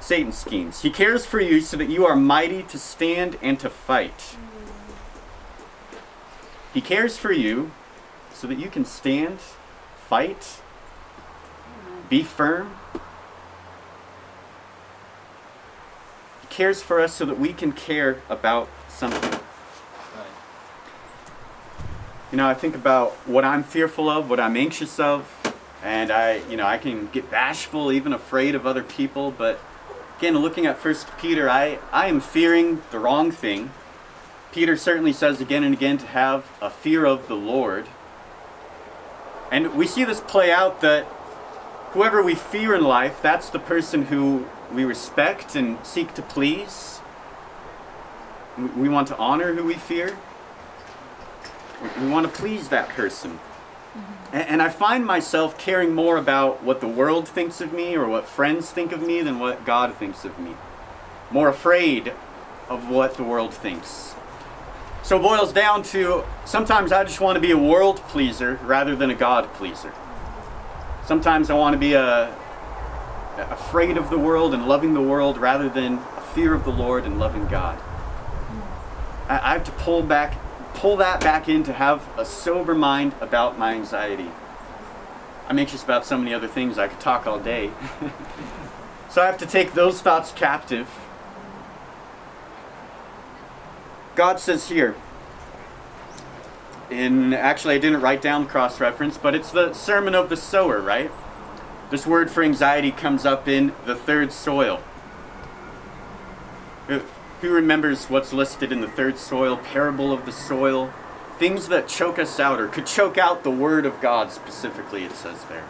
Satan's 0.00 0.38
schemes. 0.38 0.80
He 0.80 0.90
cares 0.90 1.26
for 1.26 1.38
you 1.38 1.60
so 1.60 1.76
that 1.76 1.90
you 1.90 2.06
are 2.06 2.16
mighty 2.16 2.62
to 2.62 2.78
stand 2.78 3.36
and 3.42 3.60
to 3.60 3.68
fight. 3.68 4.36
He 6.72 6.80
cares 6.80 7.18
for 7.18 7.30
you 7.30 7.72
so 8.32 8.46
that 8.46 8.58
you 8.58 8.70
can 8.70 8.86
stand, 8.86 9.38
fight, 10.08 10.62
be 12.08 12.22
firm. 12.22 12.74
He 16.40 16.46
cares 16.48 16.80
for 16.80 17.00
us 17.00 17.12
so 17.12 17.26
that 17.26 17.38
we 17.38 17.52
can 17.52 17.72
care 17.72 18.22
about 18.30 18.68
something. 18.88 19.41
You 22.32 22.38
know, 22.38 22.48
I 22.48 22.54
think 22.54 22.74
about 22.74 23.12
what 23.28 23.44
I'm 23.44 23.62
fearful 23.62 24.08
of, 24.08 24.30
what 24.30 24.40
I'm 24.40 24.56
anxious 24.56 24.98
of, 24.98 25.30
and 25.84 26.10
I, 26.10 26.36
you 26.48 26.56
know, 26.56 26.64
I 26.64 26.78
can 26.78 27.08
get 27.08 27.30
bashful, 27.30 27.92
even 27.92 28.14
afraid 28.14 28.54
of 28.54 28.66
other 28.66 28.82
people. 28.82 29.30
But 29.30 29.60
again, 30.16 30.38
looking 30.38 30.64
at 30.64 30.78
First 30.78 31.08
Peter, 31.18 31.50
I, 31.50 31.78
I 31.92 32.06
am 32.06 32.20
fearing 32.20 32.80
the 32.90 32.98
wrong 32.98 33.32
thing. 33.32 33.70
Peter 34.50 34.78
certainly 34.78 35.12
says 35.12 35.42
again 35.42 35.62
and 35.62 35.74
again 35.74 35.98
to 35.98 36.06
have 36.06 36.46
a 36.62 36.70
fear 36.70 37.04
of 37.04 37.28
the 37.28 37.34
Lord. 37.34 37.86
And 39.50 39.74
we 39.74 39.86
see 39.86 40.04
this 40.04 40.20
play 40.20 40.50
out 40.50 40.80
that 40.80 41.04
whoever 41.90 42.22
we 42.22 42.34
fear 42.34 42.74
in 42.74 42.82
life, 42.82 43.20
that's 43.20 43.50
the 43.50 43.58
person 43.58 44.06
who 44.06 44.46
we 44.72 44.86
respect 44.86 45.54
and 45.54 45.84
seek 45.84 46.14
to 46.14 46.22
please. 46.22 47.00
We 48.74 48.88
want 48.88 49.08
to 49.08 49.18
honor 49.18 49.52
who 49.52 49.64
we 49.64 49.74
fear. 49.74 50.16
We 52.00 52.08
want 52.08 52.26
to 52.26 52.32
please 52.40 52.68
that 52.68 52.88
person. 52.90 53.40
A- 54.32 54.36
And 54.50 54.62
I 54.62 54.68
find 54.68 55.04
myself 55.06 55.58
caring 55.58 55.94
more 55.94 56.16
about 56.16 56.62
what 56.62 56.80
the 56.80 56.88
world 56.88 57.28
thinks 57.28 57.60
of 57.60 57.72
me 57.72 57.94
or 57.96 58.06
what 58.08 58.26
friends 58.26 58.70
think 58.70 58.92
of 58.92 59.02
me 59.02 59.20
than 59.22 59.38
what 59.38 59.64
God 59.64 59.94
thinks 59.94 60.24
of 60.24 60.38
me. 60.38 60.54
More 61.30 61.48
afraid 61.48 62.12
of 62.68 62.88
what 62.88 63.14
the 63.14 63.22
world 63.24 63.52
thinks. 63.52 64.14
So 65.02 65.16
it 65.18 65.22
boils 65.22 65.52
down 65.52 65.82
to 65.84 66.22
sometimes 66.44 66.92
I 66.92 67.02
just 67.04 67.20
want 67.20 67.36
to 67.36 67.40
be 67.40 67.50
a 67.50 67.58
world 67.58 67.96
pleaser 68.08 68.60
rather 68.62 68.94
than 68.94 69.10
a 69.10 69.14
God 69.14 69.52
pleaser. 69.54 69.92
Sometimes 71.04 71.50
I 71.50 71.54
want 71.54 71.72
to 71.74 71.78
be 71.78 71.94
a, 71.94 72.32
afraid 73.50 73.96
of 73.96 74.10
the 74.10 74.18
world 74.18 74.54
and 74.54 74.68
loving 74.68 74.94
the 74.94 75.02
world 75.02 75.38
rather 75.38 75.68
than 75.68 75.94
a 76.16 76.20
fear 76.34 76.54
of 76.54 76.64
the 76.64 76.70
Lord 76.70 77.04
and 77.04 77.18
loving 77.18 77.48
God. 77.48 77.78
I, 79.28 79.40
I 79.42 79.52
have 79.54 79.64
to 79.64 79.72
pull 79.72 80.02
back, 80.02 80.34
pull 80.74 80.96
that 80.96 81.20
back 81.20 81.48
in 81.48 81.62
to 81.64 81.72
have 81.72 82.06
a 82.18 82.24
sober 82.24 82.74
mind 82.74 83.14
about 83.20 83.58
my 83.58 83.74
anxiety. 83.74 84.30
I'm 85.48 85.58
anxious 85.58 85.82
about 85.82 86.06
so 86.06 86.16
many 86.16 86.32
other 86.32 86.48
things. 86.48 86.78
I 86.78 86.88
could 86.88 87.00
talk 87.00 87.26
all 87.26 87.38
day. 87.38 87.70
so 89.10 89.22
I 89.22 89.26
have 89.26 89.38
to 89.38 89.46
take 89.46 89.74
those 89.74 90.00
thoughts 90.00 90.32
captive. 90.32 90.88
God 94.14 94.38
says 94.38 94.68
here, 94.68 94.94
in 96.90 97.32
actually 97.32 97.74
I 97.74 97.78
didn't 97.78 98.00
write 98.00 98.22
down 98.22 98.46
cross 98.46 98.80
reference, 98.80 99.16
but 99.16 99.34
it's 99.34 99.50
the 99.50 99.72
sermon 99.72 100.14
of 100.14 100.28
the 100.28 100.36
sower, 100.36 100.80
right? 100.80 101.10
This 101.90 102.06
word 102.06 102.30
for 102.30 102.42
anxiety 102.42 102.90
comes 102.90 103.26
up 103.26 103.48
in 103.48 103.72
the 103.84 103.94
third 103.94 104.32
soil. 104.32 104.82
Who 107.42 107.50
remembers 107.50 108.06
what's 108.06 108.32
listed 108.32 108.70
in 108.70 108.80
the 108.80 108.88
third 108.88 109.18
soil, 109.18 109.56
parable 109.56 110.12
of 110.12 110.24
the 110.26 110.32
soil? 110.32 110.92
Things 111.38 111.66
that 111.68 111.88
choke 111.88 112.20
us 112.20 112.38
out 112.38 112.60
or 112.60 112.68
could 112.68 112.86
choke 112.86 113.18
out 113.18 113.42
the 113.42 113.50
word 113.50 113.84
of 113.84 114.00
God 114.00 114.30
specifically, 114.30 115.02
it 115.02 115.10
says 115.10 115.44
there. 115.46 115.68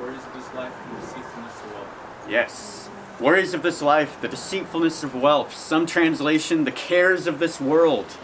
Worries 0.00 0.24
of 0.24 0.34
this 0.34 0.52
life 0.54 0.72
and 0.90 1.00
deceitfulness 1.00 1.60
of 1.62 1.72
wealth. 1.72 2.28
Yes. 2.28 2.90
Worries 3.20 3.54
of 3.54 3.62
this 3.62 3.80
life, 3.80 4.20
the 4.20 4.26
deceitfulness 4.26 5.04
of 5.04 5.14
wealth, 5.14 5.54
some 5.54 5.86
translation, 5.86 6.64
the 6.64 6.72
cares 6.72 7.28
of 7.28 7.38
this 7.38 7.60
world, 7.60 8.16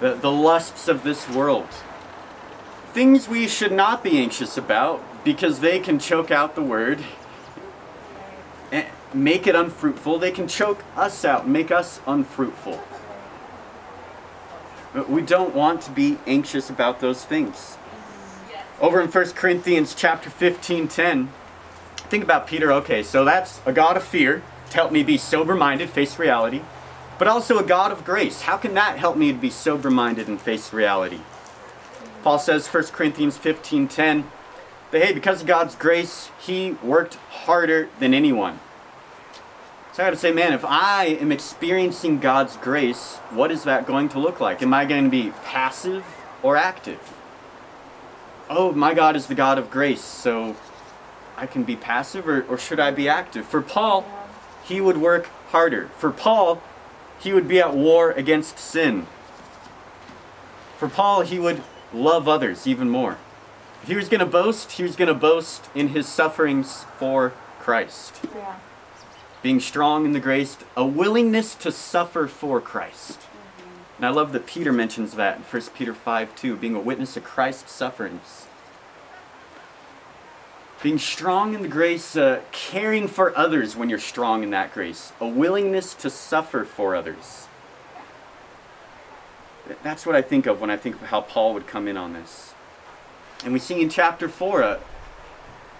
the, 0.00 0.14
the 0.14 0.32
lusts 0.32 0.88
of 0.88 1.04
this 1.04 1.30
world. 1.30 1.68
Things 2.92 3.28
we 3.28 3.46
should 3.46 3.72
not 3.72 4.02
be 4.02 4.18
anxious 4.18 4.58
about 4.58 5.00
because 5.24 5.60
they 5.60 5.78
can 5.78 6.00
choke 6.00 6.32
out 6.32 6.56
the 6.56 6.62
word 6.62 7.04
make 9.14 9.46
it 9.46 9.54
unfruitful. 9.54 10.18
They 10.18 10.30
can 10.30 10.48
choke 10.48 10.84
us 10.96 11.24
out, 11.24 11.48
make 11.48 11.70
us 11.70 12.00
unfruitful. 12.06 12.82
But 14.92 15.08
we 15.08 15.22
don't 15.22 15.54
want 15.54 15.82
to 15.82 15.90
be 15.90 16.18
anxious 16.26 16.68
about 16.68 17.00
those 17.00 17.24
things. 17.24 17.76
Over 18.80 19.00
in 19.00 19.08
1 19.08 19.30
Corinthians 19.30 19.94
chapter 19.94 20.28
15, 20.28 20.88
10, 20.88 21.30
think 21.96 22.24
about 22.24 22.46
Peter. 22.46 22.72
Okay, 22.72 23.02
so 23.02 23.24
that's 23.24 23.60
a 23.64 23.72
God 23.72 23.96
of 23.96 24.02
fear 24.02 24.42
to 24.70 24.74
help 24.74 24.92
me 24.92 25.02
be 25.02 25.16
sober 25.16 25.54
minded, 25.54 25.88
face 25.88 26.18
reality, 26.18 26.62
but 27.18 27.28
also 27.28 27.58
a 27.58 27.62
God 27.64 27.92
of 27.92 28.04
grace. 28.04 28.42
How 28.42 28.56
can 28.56 28.74
that 28.74 28.98
help 28.98 29.16
me 29.16 29.32
to 29.32 29.38
be 29.38 29.50
sober 29.50 29.90
minded 29.90 30.28
and 30.28 30.40
face 30.40 30.72
reality? 30.72 31.20
Paul 32.22 32.38
says, 32.38 32.66
1 32.66 32.84
Corinthians 32.86 33.36
15 33.36 33.88
10, 33.88 34.30
that 34.90 35.02
hey, 35.02 35.12
because 35.12 35.40
of 35.40 35.46
God's 35.46 35.74
grace, 35.74 36.30
he 36.40 36.72
worked 36.82 37.14
harder 37.14 37.88
than 37.98 38.12
anyone. 38.14 38.60
So 39.92 40.02
I 40.02 40.06
gotta 40.06 40.16
say, 40.16 40.32
man, 40.32 40.54
if 40.54 40.64
I 40.64 41.04
am 41.04 41.30
experiencing 41.30 42.18
God's 42.18 42.56
grace, 42.56 43.16
what 43.28 43.50
is 43.50 43.64
that 43.64 43.86
going 43.86 44.08
to 44.10 44.18
look 44.18 44.40
like? 44.40 44.62
Am 44.62 44.72
I 44.72 44.86
going 44.86 45.04
to 45.04 45.10
be 45.10 45.34
passive 45.44 46.02
or 46.42 46.56
active? 46.56 47.12
Oh, 48.48 48.72
my 48.72 48.94
God 48.94 49.16
is 49.16 49.26
the 49.26 49.34
God 49.34 49.58
of 49.58 49.70
grace, 49.70 50.00
so 50.02 50.56
I 51.36 51.46
can 51.46 51.62
be 51.62 51.76
passive 51.76 52.26
or, 52.26 52.42
or 52.44 52.56
should 52.56 52.80
I 52.80 52.90
be 52.90 53.06
active? 53.06 53.46
For 53.46 53.60
Paul, 53.60 54.06
he 54.64 54.80
would 54.80 54.96
work 54.96 55.26
harder. 55.50 55.88
For 55.98 56.10
Paul, 56.10 56.62
he 57.20 57.34
would 57.34 57.46
be 57.46 57.60
at 57.60 57.74
war 57.74 58.12
against 58.12 58.58
sin. 58.58 59.06
For 60.78 60.88
Paul, 60.88 61.20
he 61.20 61.38
would 61.38 61.62
love 61.92 62.26
others 62.26 62.66
even 62.66 62.88
more. 62.88 63.18
If 63.82 63.88
he 63.88 63.96
was 63.96 64.08
going 64.08 64.20
to 64.20 64.26
boast, 64.26 64.72
he 64.72 64.82
was 64.82 64.96
going 64.96 65.08
to 65.08 65.14
boast 65.14 65.68
in 65.74 65.88
his 65.88 66.08
sufferings 66.08 66.86
for 66.98 67.34
Christ. 67.60 68.20
Yeah. 68.34 68.56
Being 69.42 69.60
strong 69.60 70.04
in 70.04 70.12
the 70.12 70.20
grace, 70.20 70.56
a 70.76 70.86
willingness 70.86 71.54
to 71.56 71.72
suffer 71.72 72.28
for 72.28 72.60
Christ. 72.60 73.20
And 73.96 74.06
I 74.06 74.10
love 74.10 74.32
that 74.32 74.46
Peter 74.46 74.72
mentions 74.72 75.14
that 75.14 75.36
in 75.36 75.42
1 75.42 75.62
Peter 75.74 75.94
5 75.94 76.34
2, 76.36 76.56
being 76.56 76.74
a 76.74 76.80
witness 76.80 77.16
of 77.16 77.24
Christ's 77.24 77.72
sufferings. 77.72 78.46
Being 80.82 80.98
strong 80.98 81.54
in 81.54 81.62
the 81.62 81.68
grace, 81.68 82.16
uh, 82.16 82.40
caring 82.50 83.06
for 83.06 83.36
others 83.36 83.76
when 83.76 83.88
you're 83.88 84.00
strong 84.00 84.42
in 84.42 84.50
that 84.50 84.74
grace, 84.74 85.12
a 85.20 85.28
willingness 85.28 85.94
to 85.94 86.10
suffer 86.10 86.64
for 86.64 86.96
others. 86.96 87.46
That's 89.84 90.04
what 90.04 90.16
I 90.16 90.22
think 90.22 90.46
of 90.46 90.60
when 90.60 90.70
I 90.70 90.76
think 90.76 90.96
of 90.96 91.02
how 91.02 91.20
Paul 91.20 91.54
would 91.54 91.68
come 91.68 91.86
in 91.86 91.96
on 91.96 92.12
this. 92.12 92.54
And 93.44 93.52
we 93.52 93.60
see 93.60 93.80
in 93.80 93.88
chapter 93.88 94.28
4, 94.28 94.62
uh, 94.62 94.80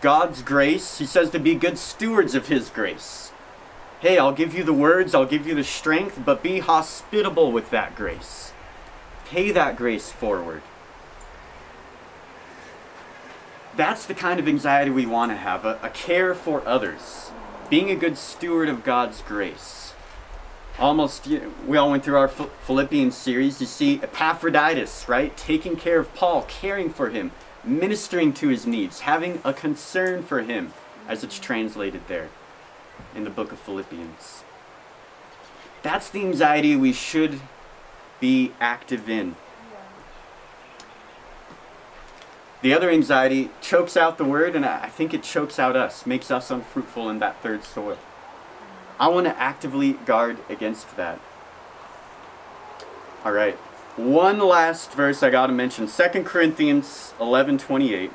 God's 0.01 0.43
grace, 0.43 0.99
he 0.99 1.07
says 1.07 1.31
to 1.31 1.41
be 1.41 1.57
good 1.57 1.79
stewards 1.79 2.37
of 2.37 2.47
his 2.47 2.71
grace. 2.71 3.32
Hey, 4.03 4.19
I'll 4.19 4.33
give 4.33 4.53
you 4.53 4.65
the 4.65 4.73
words, 4.73 5.15
I'll 5.15 5.25
give 5.25 5.47
you 5.47 5.55
the 5.55 5.63
strength, 5.63 6.21
but 6.25 6.43
be 6.43 6.59
hospitable 6.59 7.53
with 7.53 7.71
that 7.71 7.95
grace. 7.95 8.53
Pay 9.27 9.53
that 9.53 9.77
grace 9.77 10.11
forward. 10.11 10.63
That's 13.77 14.05
the 14.05 14.15
kind 14.15 14.41
of 14.41 14.49
anxiety 14.49 14.91
we 14.91 15.07
want 15.07 15.31
to 15.31 15.37
have 15.37 15.65
a, 15.65 15.79
a 15.85 15.89
care 15.89 16.35
for 16.35 16.67
others, 16.67 17.31
being 17.71 17.93
a 17.93 17.95
good 17.95 18.19
steward 18.19 18.69
of 18.69 18.83
God's 18.83 19.23
grace. 19.23 19.95
Almost, 20.81 21.29
you 21.29 21.39
know, 21.39 21.53
we 21.65 21.77
all 21.77 21.93
went 21.93 22.03
through 22.03 22.17
our 22.17 22.27
Phil- 22.27 22.51
Philippians 22.67 23.17
series. 23.17 23.61
You 23.61 23.69
see 23.69 24.01
Epaphroditus, 24.03 25.09
right? 25.09 25.37
Taking 25.37 25.77
care 25.77 26.01
of 26.01 26.13
Paul, 26.13 26.43
caring 26.49 26.91
for 26.91 27.11
him, 27.11 27.31
ministering 27.63 28.33
to 28.33 28.49
his 28.49 28.67
needs, 28.67 29.03
having 29.03 29.41
a 29.45 29.53
concern 29.53 30.25
for 30.25 30.43
him, 30.43 30.73
as 31.07 31.23
it's 31.23 31.39
translated 31.39 32.09
there 32.09 32.31
in 33.15 33.25
the 33.25 33.31
book 33.31 33.53
of 33.53 33.59
Philippians. 33.59 34.45
That's 35.83 36.09
the 36.09 36.21
anxiety 36.21 36.77
we 36.77 36.93
should 36.93 37.41
be 38.21 38.53
active 38.61 39.09
in. 39.09 39.37
The 42.63 42.73
other 42.73 42.91
anxiety 42.91 43.51
chokes 43.61 43.97
out 43.97 44.19
the 44.19 44.25
word, 44.25 44.55
and 44.55 44.65
I 44.65 44.89
think 44.89 45.13
it 45.13 45.25
chokes 45.25 45.59
out 45.59 45.75
us, 45.75 46.07
makes 46.07 46.31
us 46.31 46.51
unfruitful 46.51 47.11
in 47.11 47.19
that 47.19 47.43
third 47.43 47.65
soil. 47.65 47.99
I 49.01 49.09
want 49.09 49.27
to 49.27 49.37
actively 49.37 49.95
guard 49.95 50.39
against 50.49 50.97
that. 50.97 51.19
All 53.25 53.33
right. 53.33 53.57
One 53.97 54.39
last 54.39 54.93
verse 54.93 55.25
I 55.25 55.31
got 55.31 55.49
to 55.49 55.53
mention 55.53 55.89
2 55.89 56.23
Corinthians 56.23 57.13
11 57.21 57.59
28. 57.59 58.13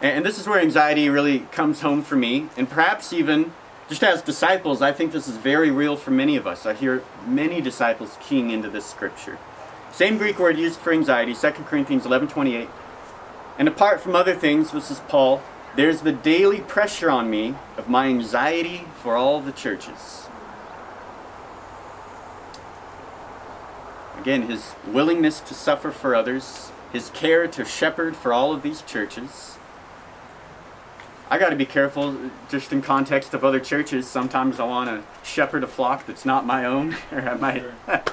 And, 0.00 0.26
this 0.26 0.38
is 0.38 0.46
where 0.46 0.60
anxiety 0.60 1.08
really 1.08 1.40
comes 1.52 1.80
home 1.80 2.02
for 2.02 2.16
me, 2.16 2.48
and 2.56 2.68
perhaps 2.68 3.12
even 3.12 3.52
Just 3.88 4.02
as 4.02 4.20
disciples, 4.20 4.82
I 4.82 4.90
think 4.90 5.12
this 5.12 5.28
is 5.28 5.36
very 5.36 5.70
real 5.70 5.96
for 5.96 6.10
many 6.10 6.36
of 6.36 6.44
us. 6.44 6.66
I 6.66 6.74
hear 6.74 7.04
many 7.24 7.60
disciples 7.60 8.18
keying 8.20 8.50
into 8.50 8.68
this 8.68 8.84
scripture. 8.84 9.38
Same 9.92 10.18
Greek 10.18 10.40
word 10.40 10.58
used 10.58 10.80
for 10.80 10.92
anxiety, 10.92 11.34
2 11.34 11.64
Corinthians 11.66 12.04
11:28. 12.04 12.68
And 13.58 13.68
apart 13.68 14.00
from 14.00 14.16
other 14.16 14.34
things, 14.34 14.72
this 14.72 14.90
is 14.90 15.00
Paul, 15.08 15.40
there's 15.76 16.00
the 16.00 16.12
daily 16.12 16.60
pressure 16.60 17.10
on 17.10 17.30
me 17.30 17.54
of 17.78 17.88
my 17.88 18.08
anxiety 18.08 18.86
for 19.02 19.14
all 19.14 19.40
the 19.40 19.52
churches. 19.52 20.26
Again, 24.18 24.42
his 24.42 24.74
willingness 24.84 25.38
to 25.40 25.54
suffer 25.54 25.92
for 25.92 26.16
others, 26.16 26.72
his 26.92 27.10
care 27.10 27.46
to 27.46 27.64
shepherd 27.64 28.16
for 28.16 28.32
all 28.32 28.52
of 28.52 28.62
these 28.62 28.82
churches. 28.82 29.58
I 31.28 31.38
got 31.38 31.50
to 31.50 31.56
be 31.56 31.66
careful 31.66 32.16
just 32.48 32.72
in 32.72 32.82
context 32.82 33.34
of 33.34 33.44
other 33.44 33.58
churches. 33.58 34.06
Sometimes 34.06 34.60
I 34.60 34.64
want 34.64 34.88
to 34.88 35.28
shepherd 35.28 35.64
a 35.64 35.66
flock 35.66 36.06
that's 36.06 36.24
not 36.24 36.46
my 36.46 36.64
own, 36.64 36.96
or 37.12 37.20
I 37.20 37.34
might. 37.34 37.64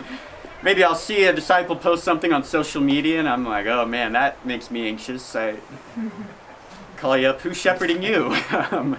maybe 0.64 0.84
I'll 0.84 0.96
see 0.96 1.26
a 1.26 1.34
disciple 1.34 1.76
post 1.76 2.04
something 2.04 2.34
on 2.34 2.44
social 2.44 2.82
media, 2.82 3.20
and 3.20 3.30
I'm 3.30 3.46
like, 3.46 3.68
oh 3.68 3.86
man, 3.86 4.14
that 4.14 4.44
makes 4.46 4.72
me 4.72 4.88
anxious. 4.88 5.36
I 5.36 5.58
call 6.98 7.16
you 7.16 7.28
up. 7.28 7.42
Who's 7.42 7.58
shepherding 7.58 8.02
you? 8.02 8.36
Um, 8.52 8.98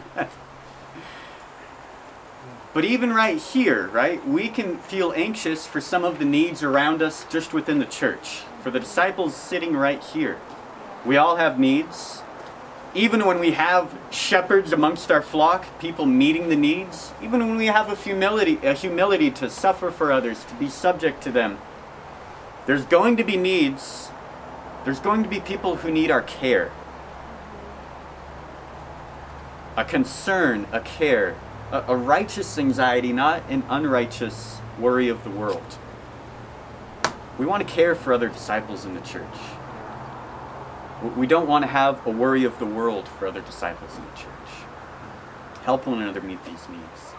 but 2.72 2.84
even 2.84 3.12
right 3.12 3.38
here, 3.38 3.88
right, 3.88 4.26
we 4.26 4.48
can 4.48 4.78
feel 4.78 5.12
anxious 5.16 5.66
for 5.66 5.80
some 5.80 6.04
of 6.04 6.18
the 6.18 6.24
needs 6.24 6.62
around 6.62 7.02
us 7.02 7.24
just 7.30 7.52
within 7.52 7.78
the 7.78 7.84
church. 7.84 8.42
For 8.62 8.70
the 8.70 8.80
disciples 8.80 9.36
sitting 9.36 9.76
right 9.76 10.02
here, 10.02 10.38
we 11.04 11.16
all 11.16 11.36
have 11.36 11.58
needs 11.58 12.23
even 12.94 13.26
when 13.26 13.40
we 13.40 13.52
have 13.52 13.96
shepherds 14.10 14.72
amongst 14.72 15.10
our 15.10 15.22
flock, 15.22 15.66
people 15.80 16.06
meeting 16.06 16.48
the 16.48 16.56
needs, 16.56 17.12
even 17.20 17.40
when 17.40 17.56
we 17.56 17.66
have 17.66 17.90
a 17.90 17.96
humility, 17.96 18.58
a 18.62 18.72
humility 18.72 19.30
to 19.32 19.50
suffer 19.50 19.90
for 19.90 20.12
others, 20.12 20.44
to 20.44 20.54
be 20.54 20.68
subject 20.68 21.22
to 21.24 21.32
them, 21.32 21.58
there's 22.66 22.84
going 22.84 23.16
to 23.16 23.24
be 23.24 23.36
needs. 23.36 24.10
There's 24.84 25.00
going 25.00 25.22
to 25.22 25.28
be 25.28 25.40
people 25.40 25.76
who 25.76 25.90
need 25.90 26.10
our 26.10 26.22
care. 26.22 26.70
A 29.76 29.84
concern, 29.84 30.66
a 30.70 30.80
care, 30.80 31.36
a, 31.72 31.84
a 31.88 31.96
righteous 31.96 32.58
anxiety, 32.58 33.12
not 33.12 33.42
an 33.50 33.64
unrighteous 33.68 34.58
worry 34.78 35.08
of 35.08 35.24
the 35.24 35.30
world. 35.30 35.78
We 37.38 37.46
want 37.46 37.66
to 37.66 37.72
care 37.72 37.96
for 37.96 38.12
other 38.12 38.28
disciples 38.28 38.84
in 38.84 38.94
the 38.94 39.00
church. 39.00 39.24
We 41.10 41.26
don't 41.26 41.46
want 41.46 41.64
to 41.64 41.68
have 41.68 42.06
a 42.06 42.10
worry 42.10 42.44
of 42.44 42.58
the 42.58 42.66
world 42.66 43.06
for 43.06 43.26
other 43.26 43.40
disciples 43.40 43.96
in 43.96 44.04
the 44.04 44.12
church. 44.12 44.66
Help 45.62 45.86
one 45.86 46.00
another 46.00 46.20
meet 46.22 46.42
these 46.44 46.68
needs. 46.68 47.14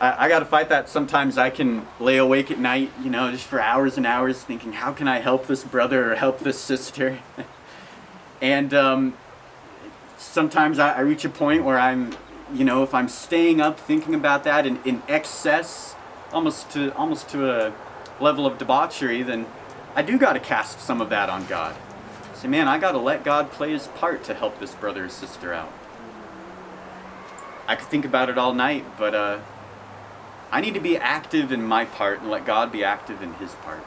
I, 0.00 0.26
I 0.26 0.28
got 0.28 0.40
to 0.40 0.44
fight 0.44 0.68
that. 0.68 0.88
Sometimes 0.88 1.38
I 1.38 1.50
can 1.50 1.86
lay 2.00 2.16
awake 2.16 2.50
at 2.50 2.58
night, 2.58 2.90
you 3.02 3.10
know, 3.10 3.30
just 3.30 3.44
for 3.44 3.60
hours 3.60 3.96
and 3.96 4.06
hours 4.06 4.42
thinking, 4.42 4.72
how 4.72 4.92
can 4.92 5.06
I 5.06 5.18
help 5.18 5.46
this 5.46 5.64
brother 5.64 6.12
or 6.12 6.16
help 6.16 6.40
this 6.40 6.58
sister? 6.58 7.20
and 8.42 8.74
um, 8.74 9.16
sometimes 10.16 10.78
I, 10.78 10.94
I 10.94 11.00
reach 11.00 11.24
a 11.24 11.28
point 11.28 11.64
where 11.64 11.78
I'm, 11.78 12.16
you 12.52 12.64
know, 12.64 12.82
if 12.82 12.94
I'm 12.94 13.08
staying 13.08 13.60
up 13.60 13.78
thinking 13.78 14.14
about 14.14 14.44
that 14.44 14.66
in, 14.66 14.82
in 14.84 15.02
excess, 15.08 15.94
almost 16.32 16.70
to 16.70 16.94
almost 16.94 17.28
to 17.30 17.50
a 17.50 17.72
level 18.20 18.46
of 18.46 18.58
debauchery, 18.58 19.22
then 19.22 19.46
I 19.94 20.02
do 20.02 20.18
got 20.18 20.34
to 20.34 20.40
cast 20.40 20.80
some 20.80 21.00
of 21.00 21.10
that 21.10 21.28
on 21.28 21.46
God. 21.46 21.74
Say, 22.38 22.46
man, 22.46 22.68
I 22.68 22.78
got 22.78 22.92
to 22.92 22.98
let 22.98 23.24
God 23.24 23.50
play 23.50 23.72
his 23.72 23.88
part 23.88 24.22
to 24.24 24.34
help 24.34 24.60
this 24.60 24.72
brother 24.72 25.06
or 25.06 25.08
sister 25.08 25.52
out. 25.52 25.72
I 27.66 27.74
could 27.74 27.88
think 27.88 28.04
about 28.04 28.30
it 28.30 28.38
all 28.38 28.54
night, 28.54 28.84
but 28.96 29.12
uh, 29.12 29.40
I 30.52 30.60
need 30.60 30.74
to 30.74 30.80
be 30.80 30.96
active 30.96 31.50
in 31.50 31.64
my 31.64 31.84
part 31.84 32.20
and 32.20 32.30
let 32.30 32.46
God 32.46 32.70
be 32.70 32.84
active 32.84 33.22
in 33.22 33.34
his 33.34 33.54
part. 33.56 33.84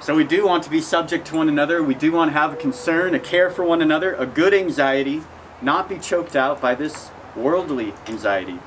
So 0.00 0.14
we 0.14 0.24
do 0.24 0.46
want 0.46 0.64
to 0.64 0.70
be 0.70 0.80
subject 0.80 1.26
to 1.28 1.36
one 1.36 1.50
another. 1.50 1.82
We 1.82 1.94
do 1.94 2.12
want 2.12 2.30
to 2.30 2.32
have 2.32 2.54
a 2.54 2.56
concern, 2.56 3.14
a 3.14 3.20
care 3.20 3.50
for 3.50 3.62
one 3.62 3.82
another, 3.82 4.14
a 4.14 4.24
good 4.24 4.54
anxiety, 4.54 5.22
not 5.60 5.86
be 5.86 5.98
choked 5.98 6.34
out 6.34 6.62
by 6.62 6.74
this 6.74 7.10
worldly 7.36 7.92
anxiety. 8.06 8.58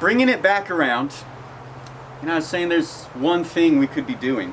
Bringing 0.00 0.28
it 0.28 0.42
back 0.42 0.68
around, 0.68 1.14
you 2.20 2.26
know, 2.26 2.32
I 2.32 2.36
was 2.36 2.46
saying 2.48 2.70
there's 2.70 3.04
one 3.14 3.44
thing 3.44 3.78
we 3.78 3.86
could 3.86 4.06
be 4.06 4.16
doing 4.16 4.52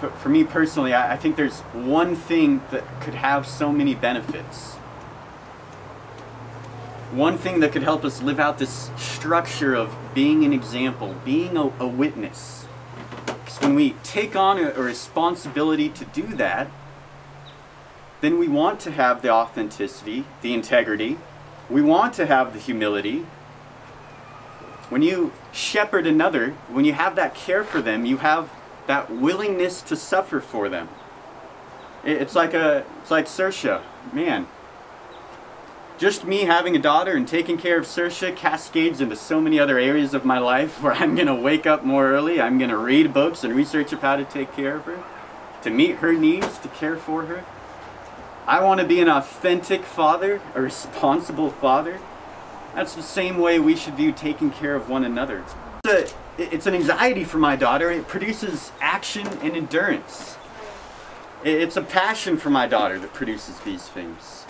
for, 0.00 0.10
for 0.10 0.28
me 0.28 0.44
personally, 0.44 0.92
I, 0.92 1.14
I 1.14 1.16
think 1.16 1.36
there's 1.36 1.60
one 1.72 2.14
thing 2.14 2.62
that 2.70 2.84
could 3.00 3.14
have 3.14 3.46
so 3.46 3.72
many 3.72 3.94
benefits. 3.94 4.74
One 7.12 7.38
thing 7.38 7.60
that 7.60 7.72
could 7.72 7.82
help 7.82 8.04
us 8.04 8.20
live 8.20 8.40
out 8.40 8.58
this 8.58 8.90
structure 8.96 9.74
of 9.74 9.96
being 10.14 10.44
an 10.44 10.52
example, 10.52 11.14
being 11.24 11.56
a, 11.56 11.72
a 11.78 11.86
witness. 11.86 12.66
Because 13.26 13.60
when 13.60 13.74
we 13.74 13.92
take 14.02 14.36
on 14.36 14.58
a, 14.58 14.70
a 14.70 14.82
responsibility 14.82 15.88
to 15.88 16.04
do 16.06 16.26
that, 16.34 16.68
then 18.20 18.38
we 18.38 18.48
want 18.48 18.80
to 18.80 18.90
have 18.90 19.22
the 19.22 19.30
authenticity, 19.30 20.24
the 20.42 20.52
integrity. 20.52 21.18
We 21.70 21.82
want 21.82 22.14
to 22.14 22.26
have 22.26 22.52
the 22.52 22.58
humility. 22.58 23.26
When 24.88 25.02
you 25.02 25.32
shepherd 25.52 26.06
another, 26.06 26.50
when 26.68 26.84
you 26.84 26.92
have 26.92 27.16
that 27.16 27.34
care 27.34 27.64
for 27.64 27.80
them, 27.80 28.04
you 28.04 28.18
have 28.18 28.50
that 28.86 29.10
willingness 29.10 29.82
to 29.82 29.96
suffer 29.96 30.40
for 30.40 30.68
them. 30.68 30.88
It's 32.04 32.34
like 32.34 32.54
a, 32.54 32.84
it's 33.02 33.10
like 33.10 33.26
Sersha, 33.26 33.82
man. 34.12 34.46
Just 35.98 36.24
me 36.24 36.42
having 36.42 36.76
a 36.76 36.78
daughter 36.78 37.16
and 37.16 37.26
taking 37.26 37.56
care 37.56 37.78
of 37.78 37.86
Sersha 37.86 38.36
cascades 38.36 39.00
into 39.00 39.16
so 39.16 39.40
many 39.40 39.58
other 39.58 39.78
areas 39.78 40.12
of 40.14 40.24
my 40.24 40.38
life 40.38 40.82
where 40.82 40.92
I'm 40.92 41.16
to 41.16 41.34
wake 41.34 41.66
up 41.66 41.84
more 41.84 42.12
early, 42.12 42.40
I'm 42.40 42.58
to 42.58 42.76
read 42.76 43.12
books 43.12 43.42
and 43.44 43.54
research 43.54 43.92
of 43.92 44.00
how 44.00 44.16
to 44.16 44.24
take 44.24 44.54
care 44.54 44.76
of 44.76 44.84
her, 44.84 45.02
to 45.62 45.70
meet 45.70 45.96
her 45.96 46.12
needs, 46.12 46.58
to 46.58 46.68
care 46.68 46.96
for 46.96 47.24
her. 47.26 47.44
I 48.46 48.62
want 48.62 48.80
to 48.80 48.86
be 48.86 49.00
an 49.00 49.08
authentic 49.08 49.82
father, 49.82 50.40
a 50.54 50.62
responsible 50.62 51.50
father. 51.50 51.98
That's 52.76 52.94
the 52.94 53.02
same 53.02 53.38
way 53.38 53.58
we 53.58 53.74
should 53.74 53.94
view 53.94 54.12
taking 54.12 54.52
care 54.52 54.76
of 54.76 54.88
one 54.88 55.02
another. 55.02 55.42
It's 56.38 56.66
an 56.66 56.74
anxiety 56.74 57.24
for 57.24 57.38
my 57.38 57.56
daughter. 57.56 57.90
It 57.90 58.08
produces 58.08 58.70
action 58.80 59.26
and 59.26 59.56
endurance. 59.56 60.36
It's 61.44 61.76
a 61.76 61.82
passion 61.82 62.36
for 62.36 62.50
my 62.50 62.66
daughter 62.66 62.98
that 62.98 63.14
produces 63.14 63.58
these 63.60 63.88
things. 63.88 64.44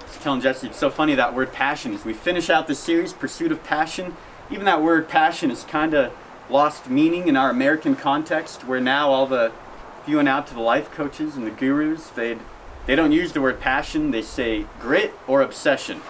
I 0.00 0.04
was 0.04 0.16
telling 0.18 0.40
Jesse, 0.40 0.66
it's 0.66 0.78
so 0.78 0.90
funny 0.90 1.14
that 1.14 1.34
word 1.34 1.52
passion. 1.52 1.94
As 1.94 2.04
we 2.04 2.12
finish 2.12 2.50
out 2.50 2.66
the 2.66 2.74
series, 2.74 3.12
Pursuit 3.12 3.50
of 3.50 3.62
Passion, 3.64 4.16
even 4.50 4.66
that 4.66 4.82
word 4.82 5.08
passion 5.08 5.50
is 5.50 5.62
kind 5.64 5.94
of 5.94 6.12
lost 6.50 6.90
meaning 6.90 7.28
in 7.28 7.36
our 7.36 7.50
American 7.50 7.96
context, 7.96 8.64
where 8.64 8.80
now 8.80 9.10
all 9.10 9.26
the, 9.26 9.52
if 10.02 10.08
you 10.08 10.16
went 10.16 10.28
out 10.28 10.46
to 10.48 10.54
the 10.54 10.60
life 10.60 10.90
coaches 10.90 11.36
and 11.36 11.46
the 11.46 11.50
gurus, 11.50 12.08
they'd, 12.08 12.38
they 12.86 12.94
don't 12.94 13.12
use 13.12 13.32
the 13.32 13.40
word 13.40 13.58
passion, 13.58 14.10
they 14.10 14.22
say 14.22 14.66
grit 14.80 15.14
or 15.26 15.40
obsession. 15.40 16.02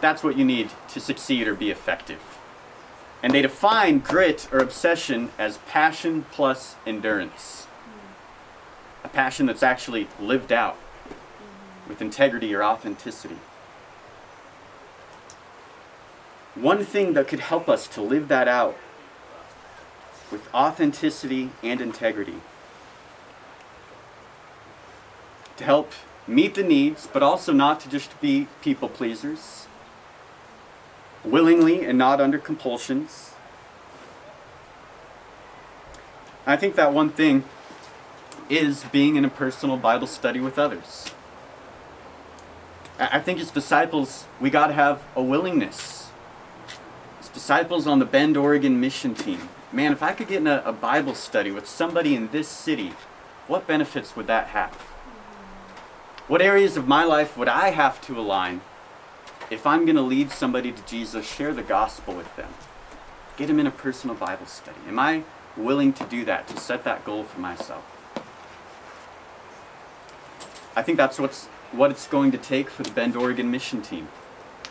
That's 0.00 0.22
what 0.22 0.36
you 0.36 0.44
need 0.44 0.70
to 0.88 1.00
succeed 1.00 1.46
or 1.46 1.54
be 1.54 1.70
effective. 1.70 2.29
And 3.22 3.34
they 3.34 3.42
define 3.42 3.98
grit 3.98 4.48
or 4.50 4.60
obsession 4.60 5.30
as 5.38 5.58
passion 5.58 6.24
plus 6.30 6.76
endurance. 6.86 7.66
A 9.04 9.08
passion 9.08 9.46
that's 9.46 9.62
actually 9.62 10.08
lived 10.18 10.52
out 10.52 10.76
with 11.88 12.00
integrity 12.00 12.54
or 12.54 12.62
authenticity. 12.62 13.38
One 16.54 16.84
thing 16.84 17.12
that 17.14 17.28
could 17.28 17.40
help 17.40 17.68
us 17.68 17.86
to 17.88 18.00
live 18.00 18.28
that 18.28 18.48
out 18.48 18.76
with 20.30 20.52
authenticity 20.54 21.50
and 21.62 21.80
integrity 21.80 22.40
to 25.56 25.64
help 25.64 25.92
meet 26.26 26.54
the 26.54 26.62
needs, 26.62 27.08
but 27.12 27.22
also 27.22 27.52
not 27.52 27.80
to 27.80 27.88
just 27.88 28.18
be 28.20 28.46
people 28.62 28.88
pleasers 28.88 29.66
willingly 31.24 31.84
and 31.84 31.98
not 31.98 32.20
under 32.20 32.38
compulsions. 32.38 33.32
I 36.46 36.56
think 36.56 36.74
that 36.76 36.92
one 36.92 37.10
thing 37.10 37.44
is 38.48 38.84
being 38.84 39.16
in 39.16 39.24
a 39.24 39.28
personal 39.28 39.76
Bible 39.76 40.06
study 40.06 40.40
with 40.40 40.58
others. 40.58 41.12
I 42.98 43.18
think 43.20 43.40
as 43.40 43.50
disciples, 43.50 44.26
we 44.40 44.50
got 44.50 44.66
to 44.66 44.72
have 44.74 45.02
a 45.16 45.22
willingness. 45.22 46.08
As 47.18 47.28
disciples 47.28 47.86
on 47.86 47.98
the 47.98 48.04
Bend, 48.04 48.36
Oregon 48.36 48.80
mission 48.80 49.14
team, 49.14 49.48
man, 49.72 49.92
if 49.92 50.02
I 50.02 50.12
could 50.12 50.28
get 50.28 50.38
in 50.38 50.46
a, 50.46 50.62
a 50.66 50.72
Bible 50.72 51.14
study 51.14 51.50
with 51.50 51.66
somebody 51.66 52.14
in 52.14 52.28
this 52.30 52.48
city, 52.48 52.92
what 53.46 53.66
benefits 53.66 54.16
would 54.16 54.26
that 54.26 54.48
have? 54.48 54.74
What 56.28 56.42
areas 56.42 56.76
of 56.76 56.86
my 56.86 57.04
life 57.04 57.36
would 57.36 57.48
I 57.48 57.70
have 57.70 58.00
to 58.02 58.18
align 58.18 58.60
if 59.50 59.66
I'm 59.66 59.84
going 59.84 59.96
to 59.96 60.02
lead 60.02 60.30
somebody 60.30 60.72
to 60.72 60.82
Jesus, 60.86 61.26
share 61.26 61.52
the 61.52 61.62
gospel 61.62 62.14
with 62.14 62.34
them. 62.36 62.50
Get 63.36 63.48
them 63.48 63.58
in 63.58 63.66
a 63.66 63.70
personal 63.70 64.14
Bible 64.14 64.46
study. 64.46 64.78
Am 64.86 64.98
I 64.98 65.24
willing 65.56 65.92
to 65.94 66.04
do 66.04 66.24
that, 66.24 66.46
to 66.48 66.56
set 66.56 66.84
that 66.84 67.04
goal 67.04 67.24
for 67.24 67.40
myself? 67.40 67.84
I 70.76 70.82
think 70.82 70.96
that's 70.96 71.18
what's 71.18 71.46
what 71.72 71.90
it's 71.90 72.06
going 72.06 72.32
to 72.32 72.38
take 72.38 72.68
for 72.68 72.82
the 72.82 72.90
Bend, 72.90 73.16
Oregon 73.16 73.50
mission 73.50 73.80
team, 73.80 74.08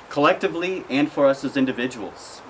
collectively 0.10 0.84
and 0.90 1.12
for 1.12 1.28
us 1.28 1.44
as 1.44 1.56
individuals. 1.56 2.42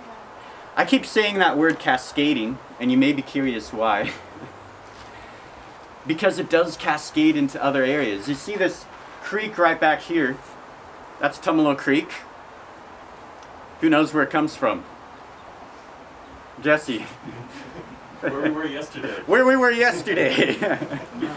I 0.75 0.85
keep 0.85 1.05
saying 1.05 1.39
that 1.39 1.57
word 1.57 1.77
cascading, 1.77 2.57
and 2.79 2.91
you 2.91 2.97
may 2.97 3.13
be 3.13 3.21
curious 3.21 3.73
why. 3.73 4.11
because 6.07 6.39
it 6.39 6.49
does 6.49 6.77
cascade 6.77 7.35
into 7.35 7.63
other 7.63 7.83
areas. 7.83 8.27
You 8.27 8.35
see 8.35 8.55
this 8.55 8.85
creek 9.21 9.57
right 9.57 9.79
back 9.79 10.01
here? 10.01 10.37
That's 11.19 11.37
Tumalo 11.37 11.77
Creek. 11.77 12.09
Who 13.81 13.89
knows 13.89 14.13
where 14.13 14.23
it 14.23 14.29
comes 14.29 14.55
from? 14.55 14.85
Jesse. 16.61 17.05
Where 18.21 18.41
we 18.41 18.49
were 18.49 18.65
yesterday. 18.65 19.13
Where 19.25 19.45
we 19.45 19.55
were 19.55 19.71
yesterday. 19.71 20.57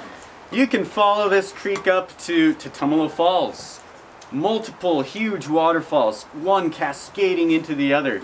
you 0.52 0.66
can 0.66 0.84
follow 0.84 1.28
this 1.28 1.52
creek 1.52 1.86
up 1.86 2.16
to, 2.18 2.54
to 2.54 2.70
Tumalo 2.70 3.10
Falls. 3.10 3.80
Multiple 4.32 5.02
huge 5.02 5.46
waterfalls, 5.46 6.24
one 6.32 6.70
cascading 6.70 7.50
into 7.52 7.74
the 7.74 7.92
other. 7.92 8.22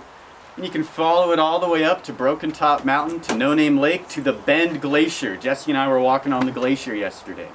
And 0.57 0.64
you 0.64 0.73
can 0.73 0.83
follow 0.83 1.33
it 1.33 1.38
all 1.38 1.61
the 1.61 1.68
way 1.68 1.85
up 1.85 2.03
to 2.05 2.12
Broken 2.12 2.51
Top 2.51 2.85
Mountain, 2.85 3.21
to 3.23 3.37
No 3.37 3.55
Name 3.55 3.79
Lake, 3.79 4.09
to 4.09 4.21
the 4.21 4.33
Bend 4.33 4.81
Glacier. 4.81 5.37
Jesse 5.37 5.71
and 5.71 5.79
I 5.79 5.87
were 5.87 6.01
walking 6.01 6.33
on 6.33 6.47
the 6.47 6.53
glacier 6.53 6.97
yesterday. 6.97 7.49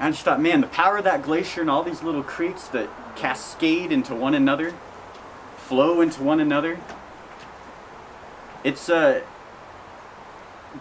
And 0.00 0.06
I 0.06 0.10
just 0.12 0.22
thought, 0.22 0.40
man, 0.40 0.62
the 0.62 0.66
power 0.66 0.96
of 0.96 1.04
that 1.04 1.22
glacier 1.22 1.60
and 1.60 1.68
all 1.68 1.82
these 1.82 2.02
little 2.02 2.22
creeks 2.22 2.66
that 2.68 2.88
cascade 3.16 3.92
into 3.92 4.14
one 4.14 4.32
another, 4.32 4.72
flow 5.58 6.00
into 6.00 6.22
one 6.22 6.40
another. 6.40 6.80
It's 8.64 8.88
uh, 8.88 9.20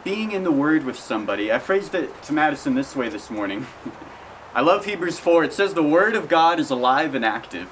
being 0.05 0.31
in 0.31 0.43
the 0.43 0.53
Word 0.53 0.85
with 0.85 0.97
somebody. 0.97 1.51
I 1.51 1.59
phrased 1.59 1.93
it 1.95 2.23
to 2.23 2.33
Madison 2.33 2.75
this 2.75 2.95
way 2.95 3.09
this 3.09 3.29
morning. 3.29 3.67
I 4.55 4.61
love 4.61 4.85
Hebrews 4.85 5.19
4. 5.19 5.43
It 5.43 5.51
says 5.51 5.73
the 5.73 5.83
Word 5.83 6.15
of 6.15 6.29
God 6.29 6.57
is 6.57 6.69
alive 6.69 7.13
and 7.13 7.25
active. 7.25 7.67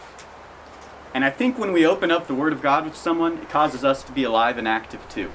And 1.13 1.23
I 1.23 1.29
think 1.29 1.57
when 1.57 1.71
we 1.71 1.87
open 1.87 2.11
up 2.11 2.27
the 2.27 2.35
Word 2.35 2.51
of 2.51 2.61
God 2.61 2.83
with 2.83 2.97
someone, 2.97 3.37
it 3.37 3.47
causes 3.47 3.85
us 3.85 4.03
to 4.03 4.11
be 4.11 4.25
alive 4.25 4.57
and 4.57 4.67
active 4.67 5.07
too. 5.07 5.31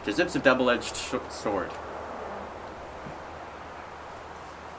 Because 0.00 0.18
it's 0.18 0.34
a 0.34 0.40
double 0.40 0.70
edged 0.70 0.96
sword. 0.96 1.70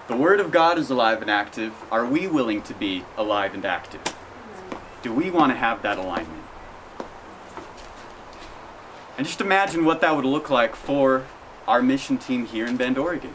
The 0.07 0.15
Word 0.15 0.39
of 0.39 0.51
God 0.51 0.77
is 0.77 0.89
alive 0.89 1.21
and 1.21 1.29
active. 1.29 1.73
Are 1.91 2.05
we 2.05 2.27
willing 2.27 2.61
to 2.61 2.73
be 2.73 3.03
alive 3.17 3.53
and 3.53 3.65
active? 3.65 4.01
Do 5.01 5.11
we 5.11 5.29
want 5.29 5.51
to 5.51 5.57
have 5.57 5.81
that 5.81 5.97
alignment? 5.97 6.43
And 9.17 9.27
just 9.27 9.41
imagine 9.41 9.83
what 9.83 9.99
that 9.99 10.15
would 10.15 10.23
look 10.23 10.49
like 10.49 10.77
for 10.77 11.25
our 11.67 11.81
mission 11.81 12.17
team 12.17 12.45
here 12.45 12.65
in 12.65 12.77
Bend, 12.77 12.97
Oregon. 12.97 13.33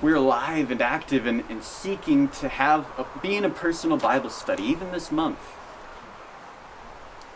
We're 0.00 0.16
alive 0.16 0.72
and 0.72 0.82
active 0.82 1.26
and, 1.26 1.44
and 1.48 1.62
seeking 1.62 2.26
to 2.30 2.48
have 2.48 2.86
a, 2.98 3.06
be 3.20 3.36
in 3.36 3.44
a 3.44 3.50
personal 3.50 3.98
Bible 3.98 4.30
study, 4.30 4.64
even 4.64 4.90
this 4.90 5.12
month. 5.12 5.38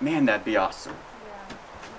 Man, 0.00 0.24
that'd 0.24 0.44
be 0.44 0.56
awesome. 0.56 0.96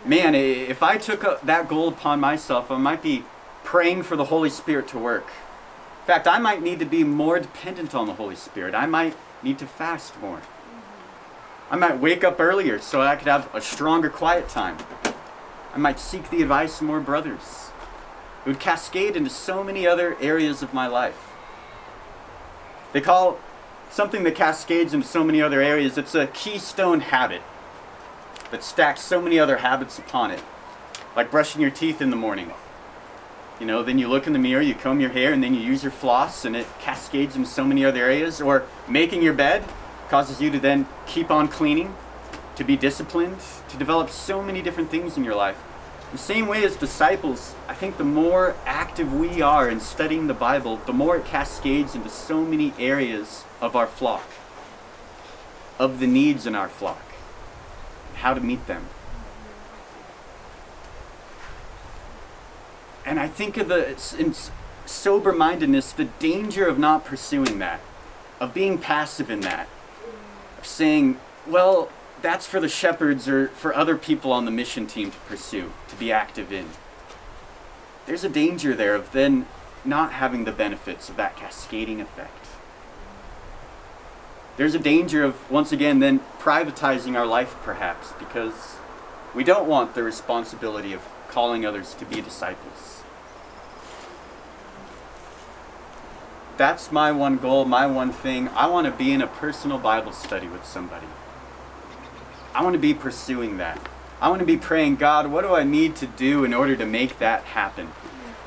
Man, 0.03 0.35
if 0.35 0.83
I 0.83 0.97
took 0.97 1.23
a, 1.23 1.39
that 1.43 1.69
goal 1.69 1.87
upon 1.87 2.19
myself, 2.19 2.69
I 2.69 2.77
might 2.77 3.01
be 3.01 3.23
praying 3.67 4.01
for 4.01 4.15
the 4.15 4.23
Holy 4.23 4.49
Spirit 4.49 4.87
to 4.87 4.97
work. 4.97 5.25
In 5.25 6.05
fact, 6.05 6.25
I 6.25 6.39
might 6.39 6.61
need 6.61 6.79
to 6.79 6.85
be 6.85 7.03
more 7.03 7.37
dependent 7.37 7.93
on 7.93 8.07
the 8.07 8.13
Holy 8.13 8.37
Spirit. 8.37 8.73
I 8.73 8.85
might 8.85 9.13
need 9.43 9.59
to 9.59 9.67
fast 9.67 10.17
more. 10.21 10.41
I 11.69 11.75
might 11.75 11.99
wake 11.99 12.23
up 12.23 12.39
earlier 12.39 12.79
so 12.79 13.01
I 13.01 13.17
could 13.17 13.27
have 13.27 13.53
a 13.53 13.59
stronger 13.59 14.09
quiet 14.09 14.47
time. 14.47 14.77
I 15.73 15.79
might 15.79 15.99
seek 15.99 16.29
the 16.29 16.41
advice 16.41 16.79
of 16.79 16.87
more 16.87 17.01
brothers. 17.01 17.71
It 18.45 18.47
would 18.51 18.59
cascade 18.61 19.17
into 19.17 19.29
so 19.29 19.65
many 19.65 19.85
other 19.85 20.15
areas 20.21 20.63
of 20.63 20.73
my 20.73 20.87
life. 20.87 21.33
They 22.93 23.01
call 23.01 23.37
something 23.91 24.23
that 24.23 24.35
cascades 24.35 24.93
into 24.93 25.05
so 25.05 25.25
many 25.25 25.41
other 25.41 25.61
areas, 25.61 25.97
it's 25.97 26.15
a 26.15 26.27
keystone 26.27 27.01
habit 27.01 27.41
that 28.49 28.63
stacks 28.63 29.01
so 29.01 29.21
many 29.21 29.37
other 29.37 29.57
habits 29.57 29.99
upon 29.99 30.31
it. 30.31 30.41
Like 31.17 31.29
brushing 31.29 31.61
your 31.61 31.69
teeth 31.69 32.01
in 32.01 32.11
the 32.11 32.15
morning. 32.15 32.53
You 33.59 33.65
know, 33.65 33.81
then 33.81 33.97
you 33.97 34.07
look 34.07 34.27
in 34.27 34.33
the 34.33 34.39
mirror, 34.39 34.61
you 34.61 34.75
comb 34.75 34.99
your 34.99 35.09
hair, 35.09 35.33
and 35.33 35.43
then 35.43 35.55
you 35.55 35.61
use 35.61 35.81
your 35.81 35.91
floss, 35.91 36.45
and 36.45 36.55
it 36.55 36.67
cascades 36.79 37.35
in 37.35 37.45
so 37.45 37.63
many 37.63 37.83
other 37.83 37.99
areas. 37.99 38.39
Or 38.39 38.65
making 38.87 39.23
your 39.23 39.33
bed, 39.33 39.63
causes 40.09 40.39
you 40.39 40.51
to 40.51 40.59
then 40.59 40.87
keep 41.05 41.31
on 41.31 41.47
cleaning, 41.47 41.95
to 42.55 42.63
be 42.63 42.77
disciplined, 42.77 43.39
to 43.69 43.77
develop 43.77 44.09
so 44.09 44.41
many 44.43 44.61
different 44.61 44.91
things 44.91 45.17
in 45.17 45.23
your 45.23 45.35
life. 45.35 45.57
The 46.11 46.17
same 46.17 46.47
way 46.47 46.63
as 46.63 46.75
disciples, 46.75 47.53
I 47.67 47.73
think 47.73 47.97
the 47.97 48.05
more 48.05 48.55
active 48.65 49.13
we 49.13 49.41
are 49.41 49.67
in 49.69 49.79
studying 49.79 50.27
the 50.27 50.33
Bible, 50.33 50.77
the 50.85 50.93
more 50.93 51.17
it 51.17 51.25
cascades 51.25 51.95
into 51.95 52.09
so 52.09 52.45
many 52.45 52.73
areas 52.79 53.43
of 53.59 53.75
our 53.75 53.87
flock, 53.87 54.23
of 55.77 55.99
the 55.99 56.07
needs 56.07 56.47
in 56.47 56.55
our 56.55 56.69
flock, 56.69 57.01
how 58.15 58.33
to 58.33 58.39
meet 58.39 58.67
them. 58.67 58.85
And 63.07 63.21
I 63.21 63.29
think 63.29 63.55
of 63.55 63.69
the 63.69 63.95
sober 64.85 65.31
mindedness, 65.31 65.93
the 65.93 66.05
danger 66.19 66.67
of 66.67 66.77
not 66.77 67.05
pursuing 67.05 67.57
that, 67.59 67.79
of 68.37 68.53
being 68.53 68.77
passive 68.77 69.31
in 69.31 69.39
that, 69.41 69.69
of 70.59 70.67
saying, 70.67 71.17
well, 71.47 71.89
that's 72.21 72.45
for 72.45 72.59
the 72.59 72.67
shepherds 72.67 73.29
or 73.29 73.47
for 73.47 73.73
other 73.73 73.97
people 73.97 74.33
on 74.33 74.43
the 74.43 74.51
mission 74.51 74.87
team 74.87 75.11
to 75.11 75.17
pursue, 75.19 75.71
to 75.87 75.95
be 75.95 76.11
active 76.11 76.51
in. 76.51 76.65
There's 78.07 78.25
a 78.25 78.29
danger 78.29 78.75
there 78.75 78.93
of 78.93 79.13
then 79.13 79.47
not 79.85 80.11
having 80.11 80.43
the 80.43 80.51
benefits 80.51 81.07
of 81.07 81.15
that 81.15 81.37
cascading 81.37 82.01
effect. 82.01 82.45
There's 84.57 84.75
a 84.75 84.79
danger 84.79 85.23
of, 85.23 85.49
once 85.49 85.71
again, 85.71 85.99
then 85.99 86.19
privatizing 86.39 87.15
our 87.15 87.25
life 87.25 87.55
perhaps 87.63 88.11
because 88.19 88.75
we 89.33 89.45
don't 89.45 89.67
want 89.67 89.95
the 89.95 90.03
responsibility 90.03 90.91
of 90.91 91.01
calling 91.29 91.65
others 91.65 91.93
to 91.95 92.05
be 92.05 92.21
disciples. 92.21 92.97
that's 96.57 96.91
my 96.91 97.11
one 97.11 97.37
goal, 97.37 97.65
my 97.65 97.85
one 97.85 98.11
thing. 98.11 98.49
I 98.49 98.67
want 98.67 98.85
to 98.85 98.91
be 98.91 99.11
in 99.11 99.21
a 99.21 99.27
personal 99.27 99.77
Bible 99.77 100.11
study 100.11 100.47
with 100.47 100.65
somebody. 100.65 101.05
I 102.53 102.63
want 102.63 102.73
to 102.73 102.79
be 102.79 102.93
pursuing 102.93 103.57
that. 103.57 103.79
I 104.19 104.29
want 104.29 104.39
to 104.39 104.45
be 104.45 104.57
praying, 104.57 104.95
God, 104.95 105.27
what 105.27 105.43
do 105.43 105.53
I 105.53 105.63
need 105.63 105.95
to 105.97 106.07
do 106.07 106.43
in 106.43 106.53
order 106.53 106.75
to 106.75 106.85
make 106.85 107.19
that 107.19 107.43
happen? 107.43 107.91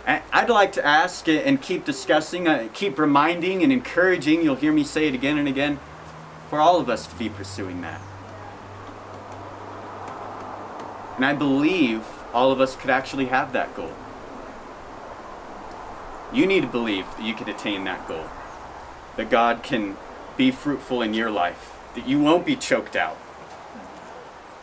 I'd 0.07 0.51
like 0.51 0.73
to 0.73 0.85
ask 0.85 1.29
and 1.29 1.63
keep 1.63 1.85
discussing, 1.85 2.49
uh, 2.49 2.69
keep 2.73 2.99
reminding 2.99 3.63
and 3.63 3.73
encouraging, 3.73 4.43
you'll 4.43 4.57
hear 4.57 4.73
me 4.73 4.83
say 4.83 5.07
it 5.07 5.15
again 5.15 5.39
and 5.39 5.47
again, 5.47 5.79
for 6.49 6.59
all 6.59 6.81
of 6.81 6.89
us 6.89 7.07
to 7.07 7.15
be 7.15 7.29
pursuing 7.29 7.81
that. 7.83 8.01
And 11.15 11.25
I 11.25 11.33
believe 11.33 12.05
all 12.33 12.53
of 12.53 12.61
us 12.61 12.77
could 12.77 12.91
actually 12.91 13.27
have 13.27 13.53
that 13.53 13.75
goal. 13.75 13.93
You 16.33 16.47
need 16.47 16.61
to 16.61 16.69
believe 16.69 17.07
that 17.17 17.25
you 17.25 17.35
can 17.35 17.49
attain 17.49 17.85
that 17.85 18.07
goal. 18.07 18.27
That 19.17 19.31
God 19.31 19.63
can 19.63 19.97
be 20.37 20.51
fruitful 20.51 21.03
in 21.03 21.13
your 21.13 21.31
life. 21.31 21.77
That 21.95 22.07
you 22.07 22.21
won't 22.21 22.47
be 22.47 22.57
choked 22.57 22.95
out. 22.95 23.17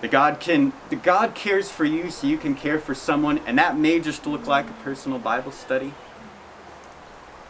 That 0.02 0.12
God 0.12 0.40
can 0.40 0.74
that 0.90 1.04
God 1.04 1.36
cares 1.36 1.70
for 1.70 1.84
you 1.84 2.10
so 2.10 2.28
you 2.28 2.38
can 2.38 2.56
care 2.56 2.80
for 2.80 2.94
someone 2.94 3.40
and 3.40 3.58
that 3.58 3.78
may 3.78 4.00
just 4.00 4.26
look 4.26 4.48
like 4.48 4.70
a 4.70 4.74
personal 4.84 5.20
Bible 5.20 5.52
study. 5.52 5.94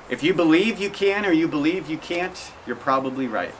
If 0.09 0.23
you 0.23 0.33
believe 0.33 0.79
you 0.79 0.89
can 0.89 1.25
or 1.25 1.33
you 1.33 1.47
believe 1.47 1.89
you 1.89 1.97
can't, 1.97 2.51
you're 2.65 2.77
probably 2.77 3.27
right. 3.27 3.53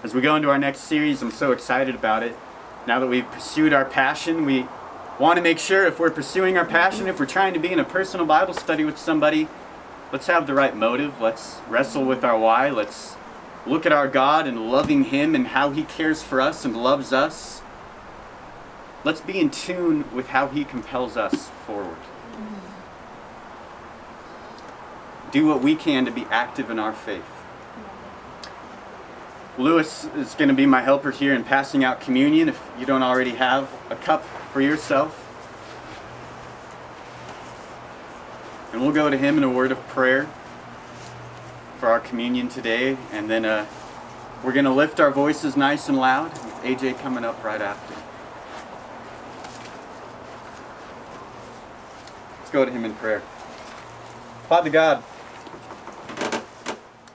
As 0.00 0.14
we 0.14 0.20
go 0.20 0.36
into 0.36 0.48
our 0.48 0.58
next 0.58 0.82
series, 0.82 1.22
I'm 1.22 1.32
so 1.32 1.50
excited 1.50 1.96
about 1.96 2.22
it. 2.22 2.36
Now 2.86 3.00
that 3.00 3.08
we've 3.08 3.28
pursued 3.32 3.72
our 3.72 3.84
passion, 3.84 4.44
we 4.44 4.64
want 5.18 5.38
to 5.38 5.42
make 5.42 5.58
sure 5.58 5.86
if 5.86 5.98
we're 5.98 6.12
pursuing 6.12 6.56
our 6.56 6.64
passion, 6.64 7.08
if 7.08 7.18
we're 7.18 7.26
trying 7.26 7.52
to 7.54 7.58
be 7.58 7.72
in 7.72 7.80
a 7.80 7.84
personal 7.84 8.24
Bible 8.24 8.54
study 8.54 8.84
with 8.84 8.96
somebody, 8.96 9.48
let's 10.12 10.28
have 10.28 10.46
the 10.46 10.54
right 10.54 10.76
motive. 10.76 11.20
Let's 11.20 11.58
wrestle 11.68 12.04
with 12.04 12.22
our 12.22 12.38
why. 12.38 12.70
Let's 12.70 13.16
look 13.66 13.84
at 13.86 13.92
our 13.92 14.06
God 14.06 14.46
and 14.46 14.70
loving 14.70 15.06
Him 15.06 15.34
and 15.34 15.48
how 15.48 15.70
He 15.70 15.82
cares 15.82 16.22
for 16.22 16.40
us 16.40 16.64
and 16.64 16.76
loves 16.76 17.12
us. 17.12 17.60
Let's 19.02 19.20
be 19.20 19.40
in 19.40 19.50
tune 19.50 20.04
with 20.14 20.28
how 20.28 20.46
He 20.46 20.64
compels 20.64 21.16
us 21.16 21.48
forward. 21.66 21.98
Mm-hmm. 22.34 22.60
Do 25.32 25.46
what 25.46 25.60
we 25.60 25.74
can 25.74 26.04
to 26.04 26.12
be 26.12 26.24
active 26.30 26.70
in 26.70 26.78
our 26.78 26.92
faith. 26.92 27.37
Lewis 29.58 30.04
is 30.16 30.34
going 30.34 30.48
to 30.48 30.54
be 30.54 30.66
my 30.66 30.80
helper 30.80 31.10
here 31.10 31.34
in 31.34 31.42
passing 31.42 31.82
out 31.82 32.00
communion 32.00 32.48
if 32.48 32.62
you 32.78 32.86
don't 32.86 33.02
already 33.02 33.32
have 33.32 33.68
a 33.90 33.96
cup 33.96 34.24
for 34.52 34.60
yourself. 34.60 35.24
And 38.72 38.80
we'll 38.80 38.92
go 38.92 39.10
to 39.10 39.16
him 39.16 39.36
in 39.36 39.42
a 39.42 39.50
word 39.50 39.72
of 39.72 39.88
prayer 39.88 40.28
for 41.78 41.88
our 41.88 41.98
communion 41.98 42.48
today. 42.48 42.96
And 43.12 43.28
then 43.28 43.44
uh, 43.44 43.66
we're 44.44 44.52
going 44.52 44.64
to 44.64 44.72
lift 44.72 45.00
our 45.00 45.10
voices 45.10 45.56
nice 45.56 45.88
and 45.88 45.98
loud 45.98 46.32
with 46.32 46.54
AJ 46.62 47.00
coming 47.00 47.24
up 47.24 47.42
right 47.42 47.60
after. 47.60 47.94
Let's 52.38 52.50
go 52.50 52.64
to 52.64 52.70
Him 52.70 52.84
in 52.86 52.94
prayer. 52.94 53.20
Father 54.48 54.70
God, 54.70 55.02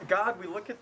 God, 0.07 0.39
we 0.39 0.45
look 0.45 0.69
at. 0.69 0.77